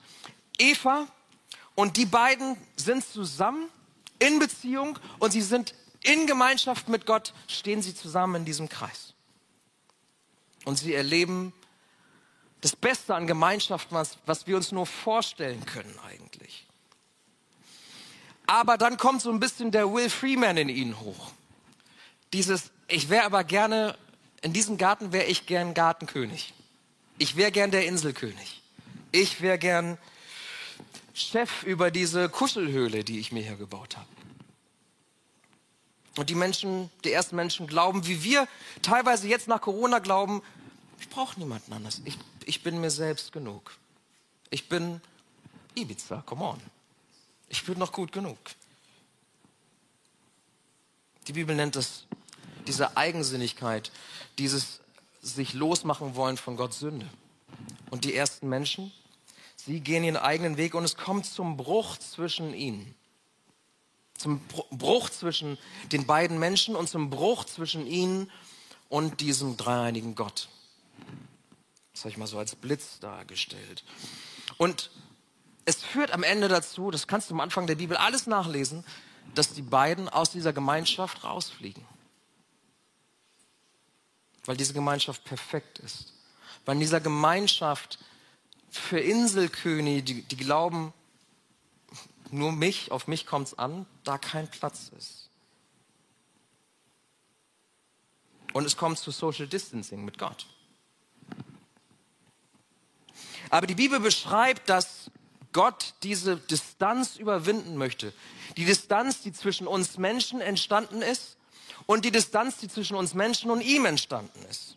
Eva 0.59 1.07
und 1.75 1.97
die 1.97 2.07
beiden 2.07 2.57
sind 2.77 3.07
zusammen 3.07 3.69
in 4.19 4.39
Beziehung 4.39 4.99
und 5.19 5.33
sie 5.33 5.41
sind 5.41 5.75
in 6.03 6.27
Gemeinschaft 6.27 6.89
mit 6.89 7.07
Gott, 7.07 7.33
stehen 7.49 7.81
sie 7.81 7.95
zusammen 7.95 8.37
in 8.37 8.45
diesem 8.45 8.69
Kreis. 8.69 9.12
Und 10.65 10.79
sie 10.79 10.95
erleben 10.95 11.53
das 12.61 12.77
Beste 12.77 13.15
an 13.15 13.27
Gemeinschaft, 13.27 13.89
was, 13.91 14.19
was 14.25 14.47
wir 14.47 14.57
uns 14.57 14.73
nur 14.73 14.87
vorstellen 14.87 15.65
können 15.67 15.99
eigentlich. 16.07 16.67
Aber 18.47 18.79
dann 18.79 18.97
kommt 18.97 19.23
so 19.23 19.31
ein 19.31 19.41
bisschen 19.41 19.71
der 19.71 19.93
Will 19.93 20.11
Freeman 20.11 20.57
in 20.57 20.69
ihnen 20.69 21.01
hoch. 21.01 21.33
Dieses, 22.33 22.71
ich 22.89 23.09
wäre 23.09 23.25
aber 23.25 23.45
gerne, 23.45 23.97
in 24.43 24.53
diesem 24.53 24.79
Garten 24.79 25.13
wäre 25.13 25.25
ich 25.27 25.47
gern 25.47 25.75
Gartenkönig. 25.75 26.55
Ich 27.19 27.37
wäre 27.37 27.53
gern 27.53 27.71
der 27.71 27.87
Inselkönig. 27.87 28.63
Ich 29.11 29.41
wäre 29.41 29.59
gern 29.59 29.99
Chef 31.15 31.63
über 31.65 31.91
diese 31.91 32.29
Kuschelhöhle, 32.29 33.05
die 33.05 33.19
ich 33.19 33.33
mir 33.33 33.43
hier 33.43 33.57
gebaut 33.57 33.97
habe. 33.97 34.09
Und 36.17 36.29
die 36.29 36.35
Menschen, 36.35 36.91
die 37.05 37.13
ersten 37.13 37.37
Menschen 37.37 37.67
glauben, 37.67 38.07
wie 38.07 38.23
wir 38.23 38.47
teilweise 38.83 39.29
jetzt 39.29 39.49
nach 39.49 39.61
Corona 39.61 39.99
glauben, 39.99 40.43
ich 41.01 41.09
brauche 41.09 41.39
niemanden 41.39 41.73
anders. 41.73 42.03
Ich, 42.05 42.19
ich 42.45 42.63
bin 42.63 42.81
mir 42.81 42.91
selbst 42.91 43.33
genug. 43.33 43.73
Ich 44.51 44.69
bin 44.69 45.01
Ibiza, 45.75 46.23
come 46.27 46.45
on. 46.45 46.61
Ich 47.49 47.65
bin 47.65 47.79
noch 47.79 47.93
gut 47.93 48.13
genug. 48.13 48.39
Die 51.29 51.33
Bibel 51.33 51.57
nennt 51.57 51.77
es 51.77 52.07
diese 52.67 52.97
Eigensinnigkeit, 52.97 53.91
dieses 54.39 54.81
sich 55.23 55.55
losmachen 55.55 56.15
wollen 56.15 56.37
von 56.37 56.57
Gott 56.57 56.75
Sünde. 56.75 57.09
Und 57.91 58.05
die 58.05 58.15
ersten 58.15 58.49
Menschen, 58.49 58.93
sie 59.57 59.81
gehen 59.81 60.05
ihren 60.05 60.17
eigenen 60.17 60.57
Weg 60.57 60.75
und 60.75 60.85
es 60.85 60.97
kommt 60.97 61.27
zum 61.27 61.57
Bruch 61.57 61.97
zwischen 61.97 62.55
ihnen. 62.55 62.95
Zum 64.17 64.41
Bruch 64.71 65.11
zwischen 65.11 65.59
den 65.91 66.07
beiden 66.07 66.39
Menschen 66.39 66.77
und 66.77 66.89
zum 66.89 67.11
Bruch 67.11 67.45
zwischen 67.45 67.87
ihnen 67.87 68.31
und 68.89 69.21
diesem 69.21 69.57
dreieinigen 69.57 70.15
Gott. 70.15 70.49
Das 71.93 72.03
habe 72.03 72.11
ich 72.11 72.17
mal 72.17 72.27
so 72.27 72.39
als 72.39 72.55
Blitz 72.55 73.01
dargestellt. 73.01 73.85
Und 74.59 74.91
es 75.65 75.83
führt 75.83 76.11
am 76.11 76.23
Ende 76.23 76.49
dazu, 76.49 76.91
das 76.91 77.07
kannst 77.07 77.31
du 77.31 77.35
am 77.35 77.41
Anfang 77.41 77.67
der 77.67 77.77
Bibel 77.77 77.97
alles 77.97 78.27
nachlesen, 78.27 78.85
dass 79.35 79.53
die 79.53 79.63
beiden 79.63 80.09
aus 80.09 80.31
dieser 80.31 80.53
Gemeinschaft 80.53 81.25
rausfliegen. 81.25 81.85
Weil 84.45 84.57
diese 84.57 84.75
Gemeinschaft 84.75 85.25
perfekt 85.25 85.79
ist. 85.79 86.13
Weil 86.65 86.75
in 86.75 86.81
dieser 86.81 87.01
Gemeinschaft 87.01 87.99
für 88.71 88.99
Inselkönige, 88.99 90.03
die, 90.03 90.23
die 90.23 90.37
glauben, 90.37 90.93
nur 92.33 92.53
mich, 92.53 92.91
auf 92.91 93.07
mich 93.07 93.27
kommt 93.27 93.49
es 93.49 93.59
an, 93.59 93.87
da 94.05 94.19
kein 94.19 94.51
Platz 94.51 94.91
ist. 94.97 95.29
Und 98.53 98.65
es 98.65 98.77
kommt 98.77 98.99
zu 98.99 99.11
Social 99.11 99.47
Distancing 99.47 100.05
mit 100.05 100.19
Gott. 100.19 100.47
Aber 103.51 103.67
die 103.67 103.75
Bibel 103.75 104.01
beschreibt, 104.01 104.69
dass 104.69 105.11
Gott 105.53 105.95
diese 106.03 106.37
Distanz 106.37 107.17
überwinden 107.17 107.77
möchte. 107.77 108.13
Die 108.57 108.65
Distanz, 108.65 109.21
die 109.21 109.33
zwischen 109.33 109.67
uns 109.67 109.99
Menschen 109.99 110.41
entstanden 110.41 111.03
ist 111.03 111.37
und 111.87 112.05
die 112.05 112.11
Distanz, 112.11 112.59
die 112.59 112.69
zwischen 112.69 112.97
uns 112.97 113.15
Menschen 113.15 113.51
und 113.51 113.61
ihm 113.61 113.85
entstanden 113.85 114.43
ist. 114.51 114.77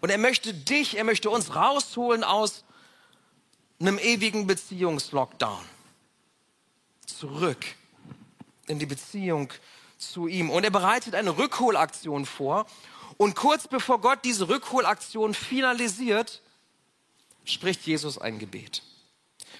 Und 0.00 0.10
er 0.10 0.18
möchte 0.18 0.52
dich, 0.52 0.96
er 0.96 1.04
möchte 1.04 1.30
uns 1.30 1.54
rausholen 1.54 2.24
aus 2.24 2.64
einem 3.80 3.98
ewigen 3.98 4.46
Beziehungslockdown. 4.46 5.64
Zurück 7.06 7.64
in 8.66 8.78
die 8.78 8.86
Beziehung 8.86 9.52
zu 9.98 10.26
ihm. 10.26 10.50
Und 10.50 10.64
er 10.64 10.70
bereitet 10.70 11.14
eine 11.14 11.36
Rückholaktion 11.36 12.26
vor. 12.26 12.66
Und 13.16 13.36
kurz 13.36 13.68
bevor 13.68 14.00
Gott 14.00 14.20
diese 14.24 14.48
Rückholaktion 14.48 15.34
finalisiert, 15.34 16.42
spricht 17.44 17.86
Jesus 17.86 18.18
ein 18.18 18.38
Gebet. 18.38 18.82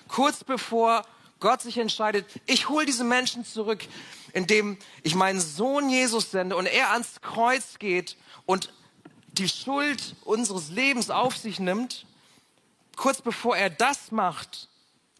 Kurz 0.08 0.44
bevor 0.44 1.06
Gott 1.40 1.60
sich 1.60 1.78
entscheidet, 1.78 2.26
ich 2.46 2.68
hole 2.68 2.86
diese 2.86 3.04
Menschen 3.04 3.44
zurück, 3.44 3.84
indem 4.32 4.78
ich 5.02 5.14
meinen 5.14 5.40
Sohn 5.40 5.90
Jesus 5.90 6.30
sende 6.30 6.56
und 6.56 6.66
er 6.66 6.92
ans 6.92 7.20
Kreuz 7.20 7.78
geht 7.78 8.16
und 8.46 8.72
die 9.32 9.48
Schuld 9.48 10.14
unseres 10.24 10.70
Lebens 10.70 11.10
auf 11.10 11.36
sich 11.36 11.58
nimmt, 11.58 12.06
kurz 12.96 13.22
bevor 13.22 13.56
er 13.56 13.70
das 13.70 14.12
macht, 14.12 14.68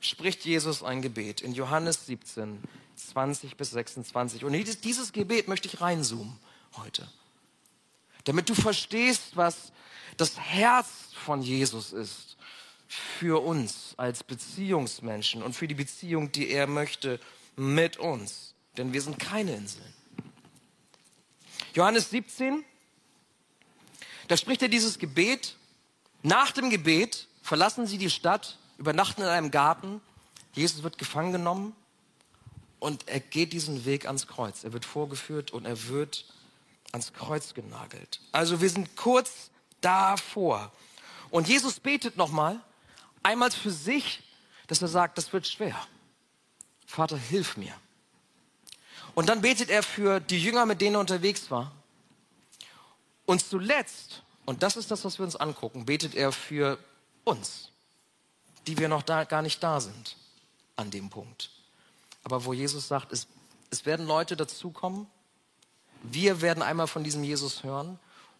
spricht 0.02 0.44
Jesus 0.44 0.82
ein 0.82 1.00
Gebet 1.00 1.40
in 1.40 1.54
Johannes 1.54 2.06
17, 2.06 2.60
20 2.96 3.56
bis 3.56 3.70
26. 3.70 4.44
Und 4.44 4.52
dieses 4.52 5.12
Gebet 5.12 5.48
möchte 5.48 5.68
ich 5.68 5.80
reinzoomen 5.80 6.36
heute, 6.76 7.08
damit 8.24 8.48
du 8.48 8.54
verstehst, 8.54 9.36
was 9.36 9.72
das 10.16 10.38
Herz 10.38 10.88
von 11.24 11.40
Jesus 11.40 11.92
ist 11.92 12.36
für 12.88 13.42
uns 13.42 13.94
als 13.96 14.22
Beziehungsmenschen 14.24 15.42
und 15.42 15.54
für 15.54 15.68
die 15.68 15.74
Beziehung, 15.74 16.30
die 16.32 16.50
er 16.50 16.66
möchte 16.66 17.18
mit 17.56 17.96
uns. 17.96 18.54
Denn 18.76 18.92
wir 18.92 19.00
sind 19.00 19.18
keine 19.18 19.54
Inseln. 19.54 19.94
Johannes 21.74 22.10
17, 22.10 22.64
da 24.28 24.36
spricht 24.36 24.62
er 24.62 24.68
dieses 24.68 24.98
Gebet. 24.98 25.56
Nach 26.22 26.50
dem 26.50 26.70
Gebet 26.70 27.28
verlassen 27.42 27.86
sie 27.86 27.98
die 27.98 28.10
Stadt, 28.10 28.58
übernachten 28.82 29.22
in 29.22 29.28
einem 29.28 29.50
Garten. 29.50 30.00
Jesus 30.52 30.82
wird 30.82 30.98
gefangen 30.98 31.32
genommen 31.32 31.74
und 32.78 33.08
er 33.08 33.20
geht 33.20 33.52
diesen 33.52 33.84
Weg 33.84 34.06
ans 34.06 34.26
Kreuz. 34.26 34.64
Er 34.64 34.72
wird 34.72 34.84
vorgeführt 34.84 35.50
und 35.52 35.64
er 35.64 35.88
wird 35.88 36.26
ans 36.92 37.12
Kreuz 37.12 37.54
genagelt. 37.54 38.20
Also 38.32 38.60
wir 38.60 38.68
sind 38.68 38.96
kurz 38.96 39.50
davor. 39.80 40.70
Und 41.30 41.48
Jesus 41.48 41.80
betet 41.80 42.16
nochmal 42.16 42.60
Einmal 43.22 43.50
für 43.50 43.70
sich, 43.70 44.22
dass 44.66 44.82
er 44.82 44.88
sagt, 44.88 45.16
das 45.18 45.32
wird 45.32 45.46
schwer. 45.46 45.76
Vater, 46.86 47.16
hilf 47.16 47.56
mir. 47.56 47.74
Und 49.14 49.28
dann 49.28 49.42
betet 49.42 49.70
er 49.70 49.82
für 49.82 50.20
die 50.20 50.42
Jünger, 50.42 50.66
mit 50.66 50.80
denen 50.80 50.96
er 50.96 51.00
unterwegs 51.00 51.50
war. 51.50 51.72
Und 53.26 53.44
zuletzt, 53.44 54.22
und 54.44 54.62
das 54.62 54.76
ist 54.76 54.90
das, 54.90 55.04
was 55.04 55.18
wir 55.18 55.24
uns 55.24 55.36
angucken, 55.36 55.86
betet 55.86 56.14
er 56.14 56.32
für 56.32 56.78
uns, 57.24 57.70
die 58.66 58.78
wir 58.78 58.88
noch 58.88 59.02
da, 59.02 59.24
gar 59.24 59.42
nicht 59.42 59.62
da 59.62 59.80
sind 59.80 60.16
an 60.76 60.90
dem 60.90 61.10
Punkt. 61.10 61.50
Aber 62.24 62.44
wo 62.44 62.52
Jesus 62.52 62.88
sagt, 62.88 63.12
es, 63.12 63.26
es 63.70 63.84
werden 63.86 64.06
Leute 64.06 64.36
dazukommen, 64.36 65.06
wir 66.02 66.40
werden 66.40 66.62
einmal 66.62 66.86
von 66.86 67.04
diesem 67.04 67.22
Jesus 67.24 67.62
hören. 67.62 67.98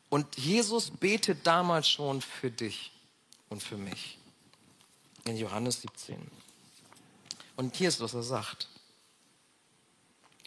Und 0.09 0.37
Jesus 0.37 0.91
betet 0.91 1.47
damals 1.47 1.89
schon 1.89 2.21
für 2.21 2.51
dich 2.51 2.93
und 3.49 3.63
für 3.63 3.77
mich 3.77 4.19
in 5.25 5.37
Johannes 5.37 5.81
17. 5.83 6.19
Und 7.57 7.77
hier 7.77 7.89
ist, 7.89 8.01
was 8.01 8.15
er 8.15 8.23
sagt. 8.23 8.69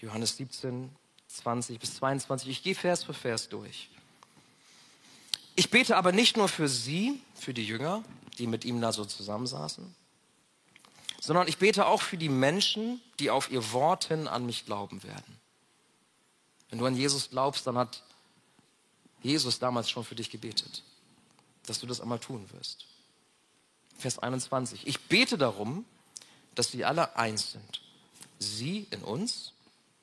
Johannes 0.02 0.38
17, 0.38 0.94
20 1.28 1.80
bis 1.80 1.96
22. 1.96 2.50
Ich 2.50 2.64
gehe 2.64 2.76
Vers 2.76 3.04
für 3.04 3.14
Vers 3.14 3.50
durch. 3.50 3.90
Ich 5.56 5.70
bete 5.70 5.96
aber 5.96 6.12
nicht 6.12 6.36
nur 6.36 6.50
für 6.50 6.68
sie, 6.68 7.22
für 7.34 7.54
die 7.54 7.66
Jünger, 7.66 8.04
die 8.36 8.48
mit 8.48 8.66
ihm 8.66 8.82
da 8.82 8.92
so 8.92 9.06
zusammensaßen, 9.06 9.96
sondern 11.22 11.48
ich 11.48 11.58
bete 11.58 11.88
auch 11.88 12.02
für 12.02 12.18
die 12.18 12.30
Menschen, 12.30 13.02
die 13.20 13.32
auf 13.32 13.50
ihr 13.50 13.72
Wort 13.72 14.06
hin 14.06 14.28
an 14.28 14.46
mich 14.46 14.66
glauben 14.66 15.04
werden. 15.04 15.40
Wenn 16.70 16.80
du 16.80 16.86
an 16.86 16.96
Jesus 16.96 17.30
glaubst, 17.30 17.66
dann 17.68 17.78
hat 17.78 18.04
Jesus 19.22 19.60
damals 19.60 19.90
schon 19.90 20.04
für 20.04 20.16
dich 20.16 20.30
gebetet, 20.30 20.84
dass 21.66 21.80
du 21.80 21.88
das 21.88 22.02
einmal 22.02 22.20
tun 22.20 22.52
wirst. 22.52 22.86
Vers 23.98 24.20
21. 24.20 24.86
Ich 24.86 25.02
bete 25.08 25.38
darum, 25.38 25.86
dass 26.54 26.72
sie 26.72 26.86
alle 26.86 27.16
eins 27.16 27.54
sind. 27.54 27.82
Sie 28.40 28.88
in 28.92 29.02
uns, 29.02 29.54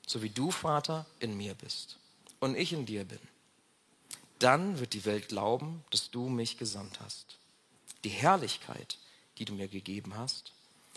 so 0.07 0.21
wie 0.21 0.29
du, 0.29 0.51
Vater, 0.51 1.05
in 1.19 1.37
mir 1.37 1.53
bist 1.53 1.97
und 2.39 2.57
ich 2.57 2.73
in 2.73 2.85
dir 2.85 3.05
bin. 3.05 3.19
Dann 4.39 4.79
wird 4.79 4.93
die 4.93 5.05
Welt 5.05 5.29
glauben, 5.29 5.85
dass 5.91 6.11
du 6.11 6.27
mich 6.27 6.57
gesandt 6.57 6.99
hast. 6.99 7.37
Die 8.03 8.09
Herrlichkeit, 8.09 8.97
die 9.37 9.45
du 9.45 9.53
mir 9.53 9.67
gegeben 9.67 10.15
hast, 10.17 10.51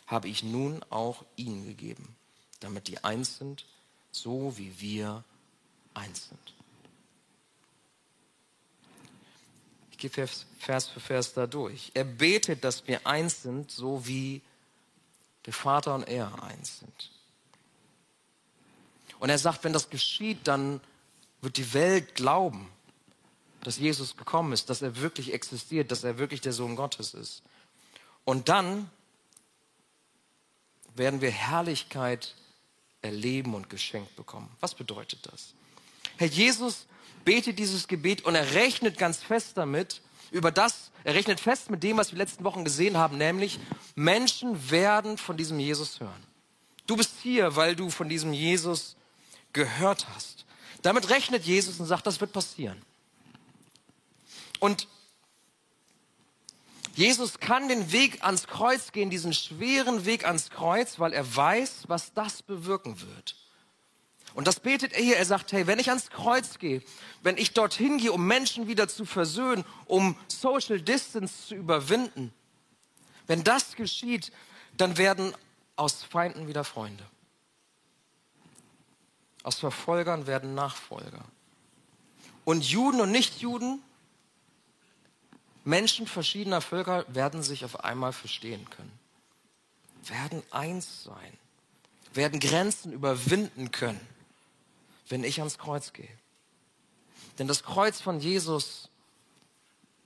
habe 0.07 0.29
ich 0.29 0.43
nun 0.43 0.83
auch 0.91 1.25
ihnen 1.37 1.67
gegeben, 1.67 2.17
damit 2.61 2.89
die 2.89 3.03
eins 3.05 3.39
sind, 3.39 3.65
so 4.13 4.57
wie 4.57 4.81
wir 4.81 5.25
eins 5.95 6.29
sind. 6.29 6.55
Ich 9.91 9.99
gehe 9.99 10.11
Vers 10.11 10.89
für 10.89 11.01
Vers 11.01 11.33
da 11.33 11.47
durch. 11.47 11.91
Er 11.95 12.05
betet, 12.05 12.65
dass 12.65 12.87
wir 12.87 13.07
eins 13.07 13.43
sind, 13.43 13.71
so 13.71 14.07
wie 14.07 14.43
der 15.47 15.55
Vater 15.55 15.95
und 15.95 16.03
er 16.03 16.43
eins 16.43 16.81
sind. 16.81 17.11
Und 19.19 19.31
er 19.31 19.39
sagt, 19.39 19.65
wenn 19.65 19.73
das 19.73 19.89
geschieht, 19.89 20.47
dann 20.47 20.81
wird 21.41 21.57
die 21.57 21.73
Welt 21.73 22.15
glauben, 22.15 22.69
dass 23.63 23.79
Jesus 23.79 24.17
gekommen 24.17 24.53
ist, 24.53 24.71
dass 24.71 24.83
er 24.83 25.01
wirklich 25.01 25.33
existiert, 25.33 25.91
dass 25.91 26.05
er 26.05 26.19
wirklich 26.19 26.41
der 26.41 26.53
Sohn 26.53 26.77
Gottes 26.77 27.15
ist. 27.15 27.43
Und 28.25 28.49
dann 28.49 28.91
werden 30.95 31.21
wir 31.21 31.31
Herrlichkeit 31.31 32.35
erleben 33.03 33.55
und 33.55 33.71
geschenkt 33.71 34.17
bekommen. 34.17 34.51
Was 34.61 34.75
bedeutet 34.75 35.21
das? 35.31 35.55
Herr 36.17 36.29
Jesus 36.29 36.87
betet 37.25 37.59
dieses 37.59 37.89
Gebet 37.89 38.25
und 38.25 38.35
er 38.35 38.55
rechnet 38.55 38.99
ganz 38.99 39.23
fest 39.23 39.57
damit, 39.57 40.01
über 40.31 40.51
das, 40.51 40.91
er 41.05 41.15
rechnet 41.15 41.41
fest 41.41 41.71
mit 41.71 41.83
dem, 41.83 41.97
was 41.97 42.13
wir 42.13 42.19
letzten 42.19 42.45
Wochen 42.45 42.65
gesehen 42.65 42.97
haben, 42.97 43.17
nämlich 43.17 43.61
Menschen 43.95 44.71
werden 44.71 45.19
von 45.19 45.37
diesem 45.37 45.59
Jesus 45.59 46.01
hören. 46.01 46.27
Du 46.87 46.97
bist 46.97 47.15
hier, 47.23 47.57
weil 47.57 47.77
du 47.77 47.91
von 47.91 48.09
diesem 48.09 48.33
Jesus 48.33 48.97
gehört 49.53 50.07
hast. 50.15 50.45
Damit 50.83 51.11
rechnet 51.11 51.45
Jesus 51.45 51.81
und 51.81 51.87
sagt, 51.87 52.07
das 52.07 52.21
wird 52.21 52.33
passieren. 52.33 52.81
Und 54.61 54.89
Jesus 56.95 57.41
kann 57.41 57.69
den 57.69 57.93
Weg 57.93 58.25
ans 58.25 58.47
Kreuz 58.47 58.91
gehen, 58.91 59.11
diesen 59.11 59.35
schweren 59.35 60.07
Weg 60.07 60.27
ans 60.27 60.49
Kreuz, 60.49 60.99
weil 60.99 61.13
er 61.13 61.37
weiß, 61.37 61.85
was 61.89 62.15
das 62.15 62.43
bewirken 62.43 63.01
wird. 63.03 63.37
Und 64.35 64.47
das 64.47 64.61
betet 64.61 64.93
er 64.93 65.03
hier. 65.03 65.17
Er 65.17 65.25
sagt, 65.25 65.53
hey, 65.53 65.67
wenn 65.67 65.79
ich 65.79 65.89
ans 65.89 66.11
Kreuz 66.11 66.59
gehe, 66.59 66.83
wenn 67.23 67.37
ich 67.39 67.53
dorthin 67.53 67.99
gehe, 67.99 68.13
um 68.13 68.27
Menschen 68.27 68.67
wieder 68.67 68.89
zu 68.89 69.05
versöhnen, 69.05 69.65
um 69.87 70.17
Social 70.29 70.81
Distance 70.81 71.49
zu 71.49 71.55
überwinden, 71.55 72.33
wenn 73.27 73.45
das 73.45 73.77
geschieht, 73.77 74.33
dann 74.77 74.97
werden 74.97 75.35
aus 75.75 76.03
Feinden 76.03 76.49
wieder 76.49 76.65
Freunde. 76.65 77.05
Aus 79.43 79.59
Verfolgern 79.59 80.27
werden 80.27 80.55
Nachfolger. 80.55 81.25
Und 82.45 82.65
Juden 82.65 83.01
und 83.01 83.11
Nichtjuden, 83.11 83.83
Menschen 85.67 86.07
verschiedener 86.07 86.61
Völker 86.61 87.05
werden 87.09 87.43
sich 87.43 87.65
auf 87.65 87.83
einmal 87.85 88.13
verstehen 88.13 88.71
können, 88.71 88.93
werden 90.05 90.41
eins 90.53 91.03
sein, 91.03 91.33
werden 92.15 92.39
Grenzen 92.39 92.93
überwinden 92.93 93.73
können, 93.73 94.01
wenn 95.09 95.25
ich 95.25 95.41
ans 95.41 95.59
Kreuz 95.59 95.93
gehe. 95.93 96.09
Denn 97.41 97.49
das 97.49 97.65
Kreuz 97.65 98.01
von 98.01 98.21
Jesus, 98.21 98.89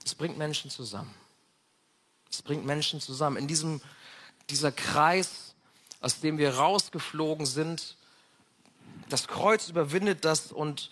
es 0.03 0.15
bringt 0.15 0.39
Menschen 0.39 0.71
zusammen. 0.71 1.15
Es 2.31 2.41
bringt 2.41 2.65
Menschen 2.65 3.03
zusammen. 3.03 3.37
In 3.37 3.47
diesem, 3.47 3.83
dieser 4.49 4.73
Kreis, 4.73 5.55
aus 6.01 6.21
dem 6.21 6.39
wir 6.39 6.55
rausgeflogen 6.55 7.45
sind, 7.45 7.97
das 9.11 9.29
Kreuz 9.29 9.69
überwindet 9.69 10.25
das 10.25 10.53
und 10.53 10.91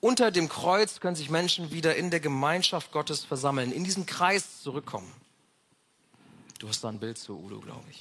unter 0.00 0.30
dem 0.30 0.48
Kreuz 0.48 1.00
können 1.00 1.16
sich 1.16 1.30
Menschen 1.30 1.70
wieder 1.70 1.96
in 1.96 2.10
der 2.10 2.20
Gemeinschaft 2.20 2.92
Gottes 2.92 3.24
versammeln, 3.24 3.72
in 3.72 3.84
diesen 3.84 4.06
Kreis 4.06 4.62
zurückkommen. 4.62 5.12
Du 6.58 6.68
hast 6.68 6.82
da 6.82 6.88
ein 6.88 6.98
Bild 6.98 7.18
zu 7.18 7.38
Udo, 7.38 7.60
glaube 7.60 7.84
ich. 7.90 8.00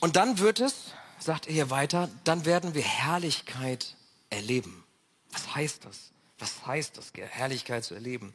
Und 0.00 0.16
dann 0.16 0.38
wird 0.38 0.58
es, 0.58 0.92
sagt 1.20 1.46
er 1.46 1.52
hier 1.52 1.70
weiter, 1.70 2.08
dann 2.24 2.44
werden 2.44 2.74
wir 2.74 2.82
Herrlichkeit 2.82 3.96
erleben. 4.30 4.84
Was 5.30 5.54
heißt 5.54 5.84
das? 5.84 6.10
Was 6.38 6.66
heißt 6.66 6.98
das, 6.98 7.12
Herrlichkeit 7.14 7.84
zu 7.84 7.94
erleben? 7.94 8.34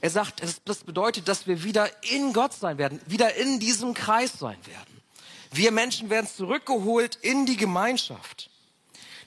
Er 0.00 0.08
sagt, 0.08 0.42
das 0.64 0.84
bedeutet, 0.84 1.28
dass 1.28 1.46
wir 1.46 1.62
wieder 1.64 1.90
in 2.04 2.32
Gott 2.32 2.54
sein 2.54 2.78
werden, 2.78 3.00
wieder 3.06 3.34
in 3.34 3.60
diesem 3.60 3.92
Kreis 3.92 4.32
sein 4.38 4.58
werden. 4.66 5.02
Wir 5.50 5.72
Menschen 5.72 6.10
werden 6.10 6.26
zurückgeholt 6.26 7.16
in 7.16 7.46
die 7.46 7.56
Gemeinschaft. 7.56 8.50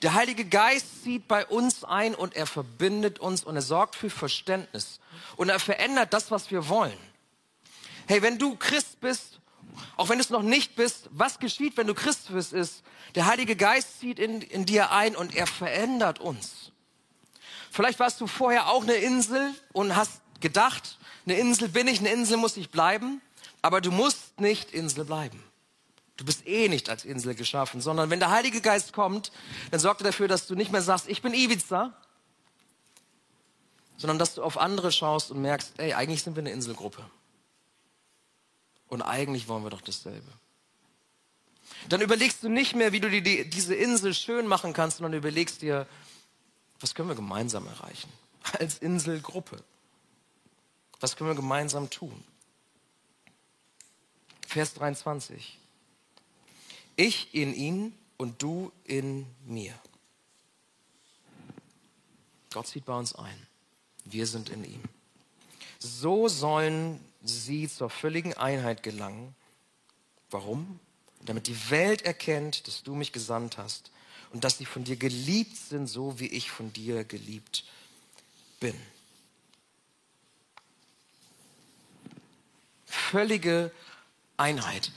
Der 0.02 0.14
Heilige 0.14 0.46
Geist 0.46 1.04
zieht 1.04 1.28
bei 1.28 1.46
uns 1.46 1.84
ein 1.84 2.16
und 2.16 2.36
er 2.36 2.48
verbindet 2.48 3.20
uns 3.20 3.44
und 3.44 3.56
er 3.56 3.62
sorgt 3.62 3.96
für 3.96 4.10
Verständnis 4.10 5.00
und 5.36 5.50
er 5.50 5.60
verändert 5.60 6.14
das, 6.14 6.32
was 6.32 6.50
wir 6.50 6.70
wollen. 6.70 6.98
Hey, 8.08 8.22
wenn 8.24 8.40
du 8.40 8.56
Christ 8.56 9.00
bist, 9.00 9.40
auch 9.98 10.10
wenn 10.10 10.18
du 10.18 10.24
es 10.24 10.32
noch 10.32 10.42
nicht 10.42 10.76
bist, 10.76 11.08
was 11.12 11.40
geschieht, 11.40 11.78
wenn 11.78 11.88
du 11.88 11.94
Christ 11.94 12.32
bist, 12.32 12.52
ist, 12.52 12.84
der 13.16 13.28
Heilige 13.28 13.56
Geist 13.56 14.00
zieht 14.00 14.18
in, 14.18 14.42
in 14.42 14.66
dir 14.66 14.92
ein 14.92 15.16
und 15.16 15.36
er 15.36 15.46
verändert 15.46 16.20
uns. 16.20 16.72
Vielleicht 17.70 18.00
warst 18.00 18.20
du 18.20 18.28
vorher 18.28 18.70
auch 18.70 18.84
eine 18.84 18.96
Insel 18.96 19.54
und 19.72 19.96
hast 19.96 20.22
gedacht, 20.40 20.98
eine 21.26 21.38
Insel 21.38 21.70
bin 21.70 21.88
ich, 21.88 22.00
eine 22.00 22.10
Insel 22.10 22.38
muss 22.38 22.58
ich 22.58 22.72
bleiben, 22.72 23.22
aber 23.62 23.82
du 23.82 23.92
musst 23.92 24.40
nicht 24.40 24.72
Insel 24.72 25.06
bleiben. 25.06 25.44
Du 26.22 26.26
bist 26.26 26.46
eh 26.46 26.70
nicht 26.70 26.88
als 26.88 27.04
Insel 27.04 27.34
geschaffen, 27.34 27.82
sondern 27.82 28.12
wenn 28.12 28.20
der 28.20 28.30
Heilige 28.30 28.62
Geist 28.62 28.94
kommt, 28.94 29.32
dann 29.72 29.80
sorgt 29.80 30.02
er 30.02 30.04
dafür, 30.04 30.28
dass 30.28 30.46
du 30.46 30.54
nicht 30.54 30.72
mehr 30.72 30.84
sagst, 30.84 31.10
ich 31.10 31.24
bin 31.24 31.34
Ibiza, 31.34 31.98
sondern 33.98 34.20
dass 34.20 34.36
du 34.36 34.44
auf 34.44 34.60
andere 34.60 34.92
schaust 34.92 35.32
und 35.32 35.42
merkst, 35.42 35.80
ey, 35.80 35.94
eigentlich 35.94 36.22
sind 36.22 36.36
wir 36.36 36.42
eine 36.42 36.52
Inselgruppe. 36.52 37.04
Und 38.88 39.02
eigentlich 39.02 39.48
wollen 39.48 39.64
wir 39.64 39.72
doch 39.72 39.82
dasselbe. 39.82 40.32
Dann 41.90 42.02
überlegst 42.02 42.44
du 42.44 42.50
nicht 42.50 42.76
mehr, 42.76 42.92
wie 42.92 43.00
du 43.00 43.10
die, 43.10 43.50
diese 43.50 43.74
Insel 43.74 44.14
schön 44.14 44.46
machen 44.46 44.74
kannst, 44.74 44.98
sondern 44.98 45.14
überlegst 45.14 45.64
dir, 45.64 45.88
was 46.80 46.94
können 46.94 47.10
wir 47.10 47.16
gemeinsam 47.16 47.66
erreichen? 47.66 48.14
Als 48.60 48.78
Inselgruppe. 48.78 49.64
Was 51.00 51.16
können 51.16 51.32
wir 51.32 51.36
gemeinsam 51.36 51.90
tun? 51.90 52.24
Vers 54.46 54.76
23. 54.76 55.58
Ich 56.95 57.34
in 57.34 57.54
ihn 57.54 57.93
und 58.17 58.41
du 58.41 58.71
in 58.84 59.25
mir. 59.45 59.73
Gott 62.54 62.67
zieht 62.67 62.86
bei 62.86 62.97
uns 62.97 63.15
ein. 63.15 63.47
Wir 64.06 64.27
sind 64.27 64.49
in 64.49 64.63
ihm. 64.63 64.84
So 65.80 66.27
sollen 66.27 66.99
sie 67.23 67.67
zur 67.69 67.89
völligen 67.89 68.34
Einheit 68.34 68.84
gelangen. 68.84 69.36
Warum? 70.30 70.80
Damit 71.23 71.47
die 71.47 71.69
Welt 71.69 72.01
erkennt, 72.01 72.67
dass 72.67 72.84
du 72.84 72.95
mich 72.95 73.12
gesandt 73.12 73.58
hast 73.58 73.91
und 74.32 74.43
dass 74.43 74.58
sie 74.58 74.65
von 74.65 74.84
dir 74.84 74.95
geliebt 74.95 75.56
sind, 75.56 75.88
so 75.88 76.19
wie 76.19 76.27
ich 76.27 76.51
von 76.51 76.73
dir 76.73 77.04
geliebt 77.04 77.63
bin. 78.60 78.75
Völlige 82.86 83.71
Einheit. 84.38 84.91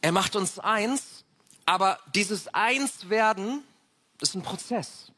Er 0.00 0.12
macht 0.12 0.36
uns 0.36 0.58
eins 0.58 1.11
aber 1.72 1.98
dieses 2.14 2.52
Einswerden 2.52 3.64
ist 4.20 4.34
ein 4.34 4.42
Prozess. 4.42 5.10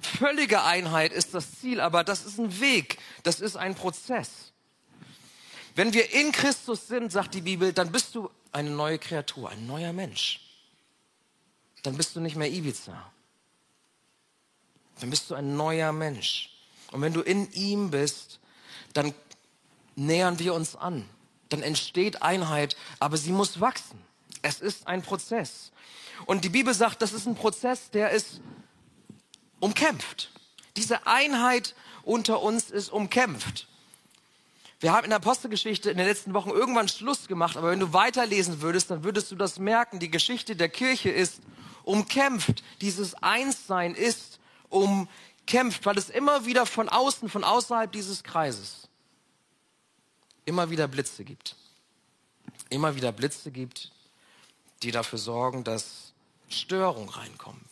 Völlige 0.00 0.62
Einheit 0.62 1.12
ist 1.12 1.34
das 1.34 1.58
Ziel, 1.58 1.80
aber 1.80 2.04
das 2.04 2.24
ist 2.24 2.38
ein 2.38 2.60
Weg, 2.60 2.98
das 3.24 3.40
ist 3.40 3.56
ein 3.56 3.74
Prozess. 3.74 4.52
Wenn 5.74 5.92
wir 5.92 6.12
in 6.14 6.30
Christus 6.30 6.86
sind, 6.86 7.10
sagt 7.10 7.34
die 7.34 7.40
Bibel, 7.40 7.72
dann 7.72 7.90
bist 7.90 8.14
du 8.14 8.30
eine 8.52 8.70
neue 8.70 9.00
Kreatur, 9.00 9.50
ein 9.50 9.66
neuer 9.66 9.92
Mensch. 9.92 10.40
Dann 11.82 11.96
bist 11.96 12.14
du 12.14 12.20
nicht 12.20 12.36
mehr 12.36 12.48
Ibiza. 12.48 13.10
Dann 15.00 15.10
bist 15.10 15.28
du 15.28 15.34
ein 15.34 15.56
neuer 15.56 15.90
Mensch. 15.90 16.56
Und 16.92 17.02
wenn 17.02 17.12
du 17.12 17.20
in 17.20 17.50
ihm 17.50 17.90
bist, 17.90 18.38
dann 18.92 19.12
nähern 19.96 20.38
wir 20.38 20.54
uns 20.54 20.76
an. 20.76 21.08
Dann 21.48 21.64
entsteht 21.64 22.22
Einheit, 22.22 22.76
aber 23.00 23.16
sie 23.16 23.32
muss 23.32 23.60
wachsen. 23.60 24.00
Es 24.42 24.60
ist 24.60 24.86
ein 24.86 25.02
Prozess. 25.02 25.72
Und 26.26 26.44
die 26.44 26.48
Bibel 26.48 26.74
sagt, 26.74 27.02
das 27.02 27.12
ist 27.12 27.26
ein 27.26 27.34
Prozess, 27.34 27.90
der 27.90 28.10
ist 28.10 28.40
umkämpft. 29.58 30.30
Diese 30.76 31.06
Einheit 31.06 31.74
unter 32.02 32.42
uns 32.42 32.70
ist 32.70 32.90
umkämpft. 32.90 33.68
Wir 34.80 34.92
haben 34.92 35.04
in 35.04 35.10
der 35.10 35.18
Apostelgeschichte 35.18 35.90
in 35.90 35.98
den 35.98 36.06
letzten 36.06 36.32
Wochen 36.32 36.48
irgendwann 36.48 36.88
Schluss 36.88 37.28
gemacht, 37.28 37.58
aber 37.58 37.70
wenn 37.70 37.80
du 37.80 37.92
weiterlesen 37.92 38.62
würdest, 38.62 38.90
dann 38.90 39.04
würdest 39.04 39.30
du 39.30 39.36
das 39.36 39.58
merken. 39.58 39.98
Die 39.98 40.10
Geschichte 40.10 40.56
der 40.56 40.70
Kirche 40.70 41.10
ist 41.10 41.40
umkämpft. 41.84 42.62
Dieses 42.80 43.14
Einssein 43.22 43.94
ist 43.94 44.40
umkämpft, 44.70 45.84
weil 45.84 45.98
es 45.98 46.08
immer 46.08 46.46
wieder 46.46 46.64
von 46.64 46.88
außen, 46.88 47.28
von 47.28 47.44
außerhalb 47.44 47.92
dieses 47.92 48.24
Kreises 48.24 48.88
immer 50.46 50.70
wieder 50.70 50.88
Blitze 50.88 51.24
gibt. 51.24 51.56
Immer 52.70 52.96
wieder 52.96 53.12
Blitze 53.12 53.50
gibt, 53.50 53.92
die 54.82 54.90
dafür 54.90 55.18
sorgen, 55.18 55.64
dass 55.64 56.12
Störung 56.48 57.08
reinkommen, 57.08 57.64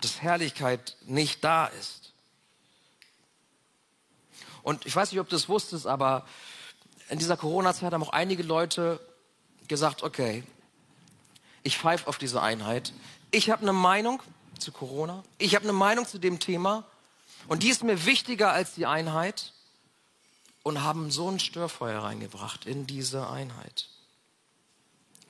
dass 0.00 0.22
Herrlichkeit 0.22 0.96
nicht 1.06 1.42
da 1.42 1.66
ist. 1.66 2.12
Und 4.62 4.86
ich 4.86 4.94
weiß 4.94 5.12
nicht, 5.12 5.20
ob 5.20 5.28
du 5.28 5.36
es 5.36 5.48
wusstest, 5.48 5.86
aber 5.86 6.26
in 7.08 7.18
dieser 7.18 7.36
Corona-Zeit 7.36 7.92
haben 7.92 8.02
auch 8.02 8.12
einige 8.12 8.42
Leute 8.42 9.00
gesagt, 9.66 10.02
okay, 10.02 10.44
ich 11.62 11.78
pfeife 11.78 12.06
auf 12.06 12.18
diese 12.18 12.42
Einheit. 12.42 12.92
Ich 13.30 13.50
habe 13.50 13.62
eine 13.62 13.72
Meinung 13.72 14.22
zu 14.58 14.72
Corona. 14.72 15.22
Ich 15.38 15.54
habe 15.54 15.64
eine 15.64 15.72
Meinung 15.72 16.06
zu 16.06 16.18
dem 16.18 16.38
Thema. 16.38 16.84
Und 17.46 17.62
die 17.62 17.68
ist 17.68 17.82
mir 17.82 18.04
wichtiger 18.04 18.52
als 18.52 18.74
die 18.74 18.86
Einheit. 18.86 19.52
Und 20.62 20.82
haben 20.82 21.10
so 21.10 21.30
ein 21.30 21.40
Störfeuer 21.40 22.02
reingebracht 22.02 22.66
in 22.66 22.86
diese 22.86 23.30
Einheit. 23.30 23.88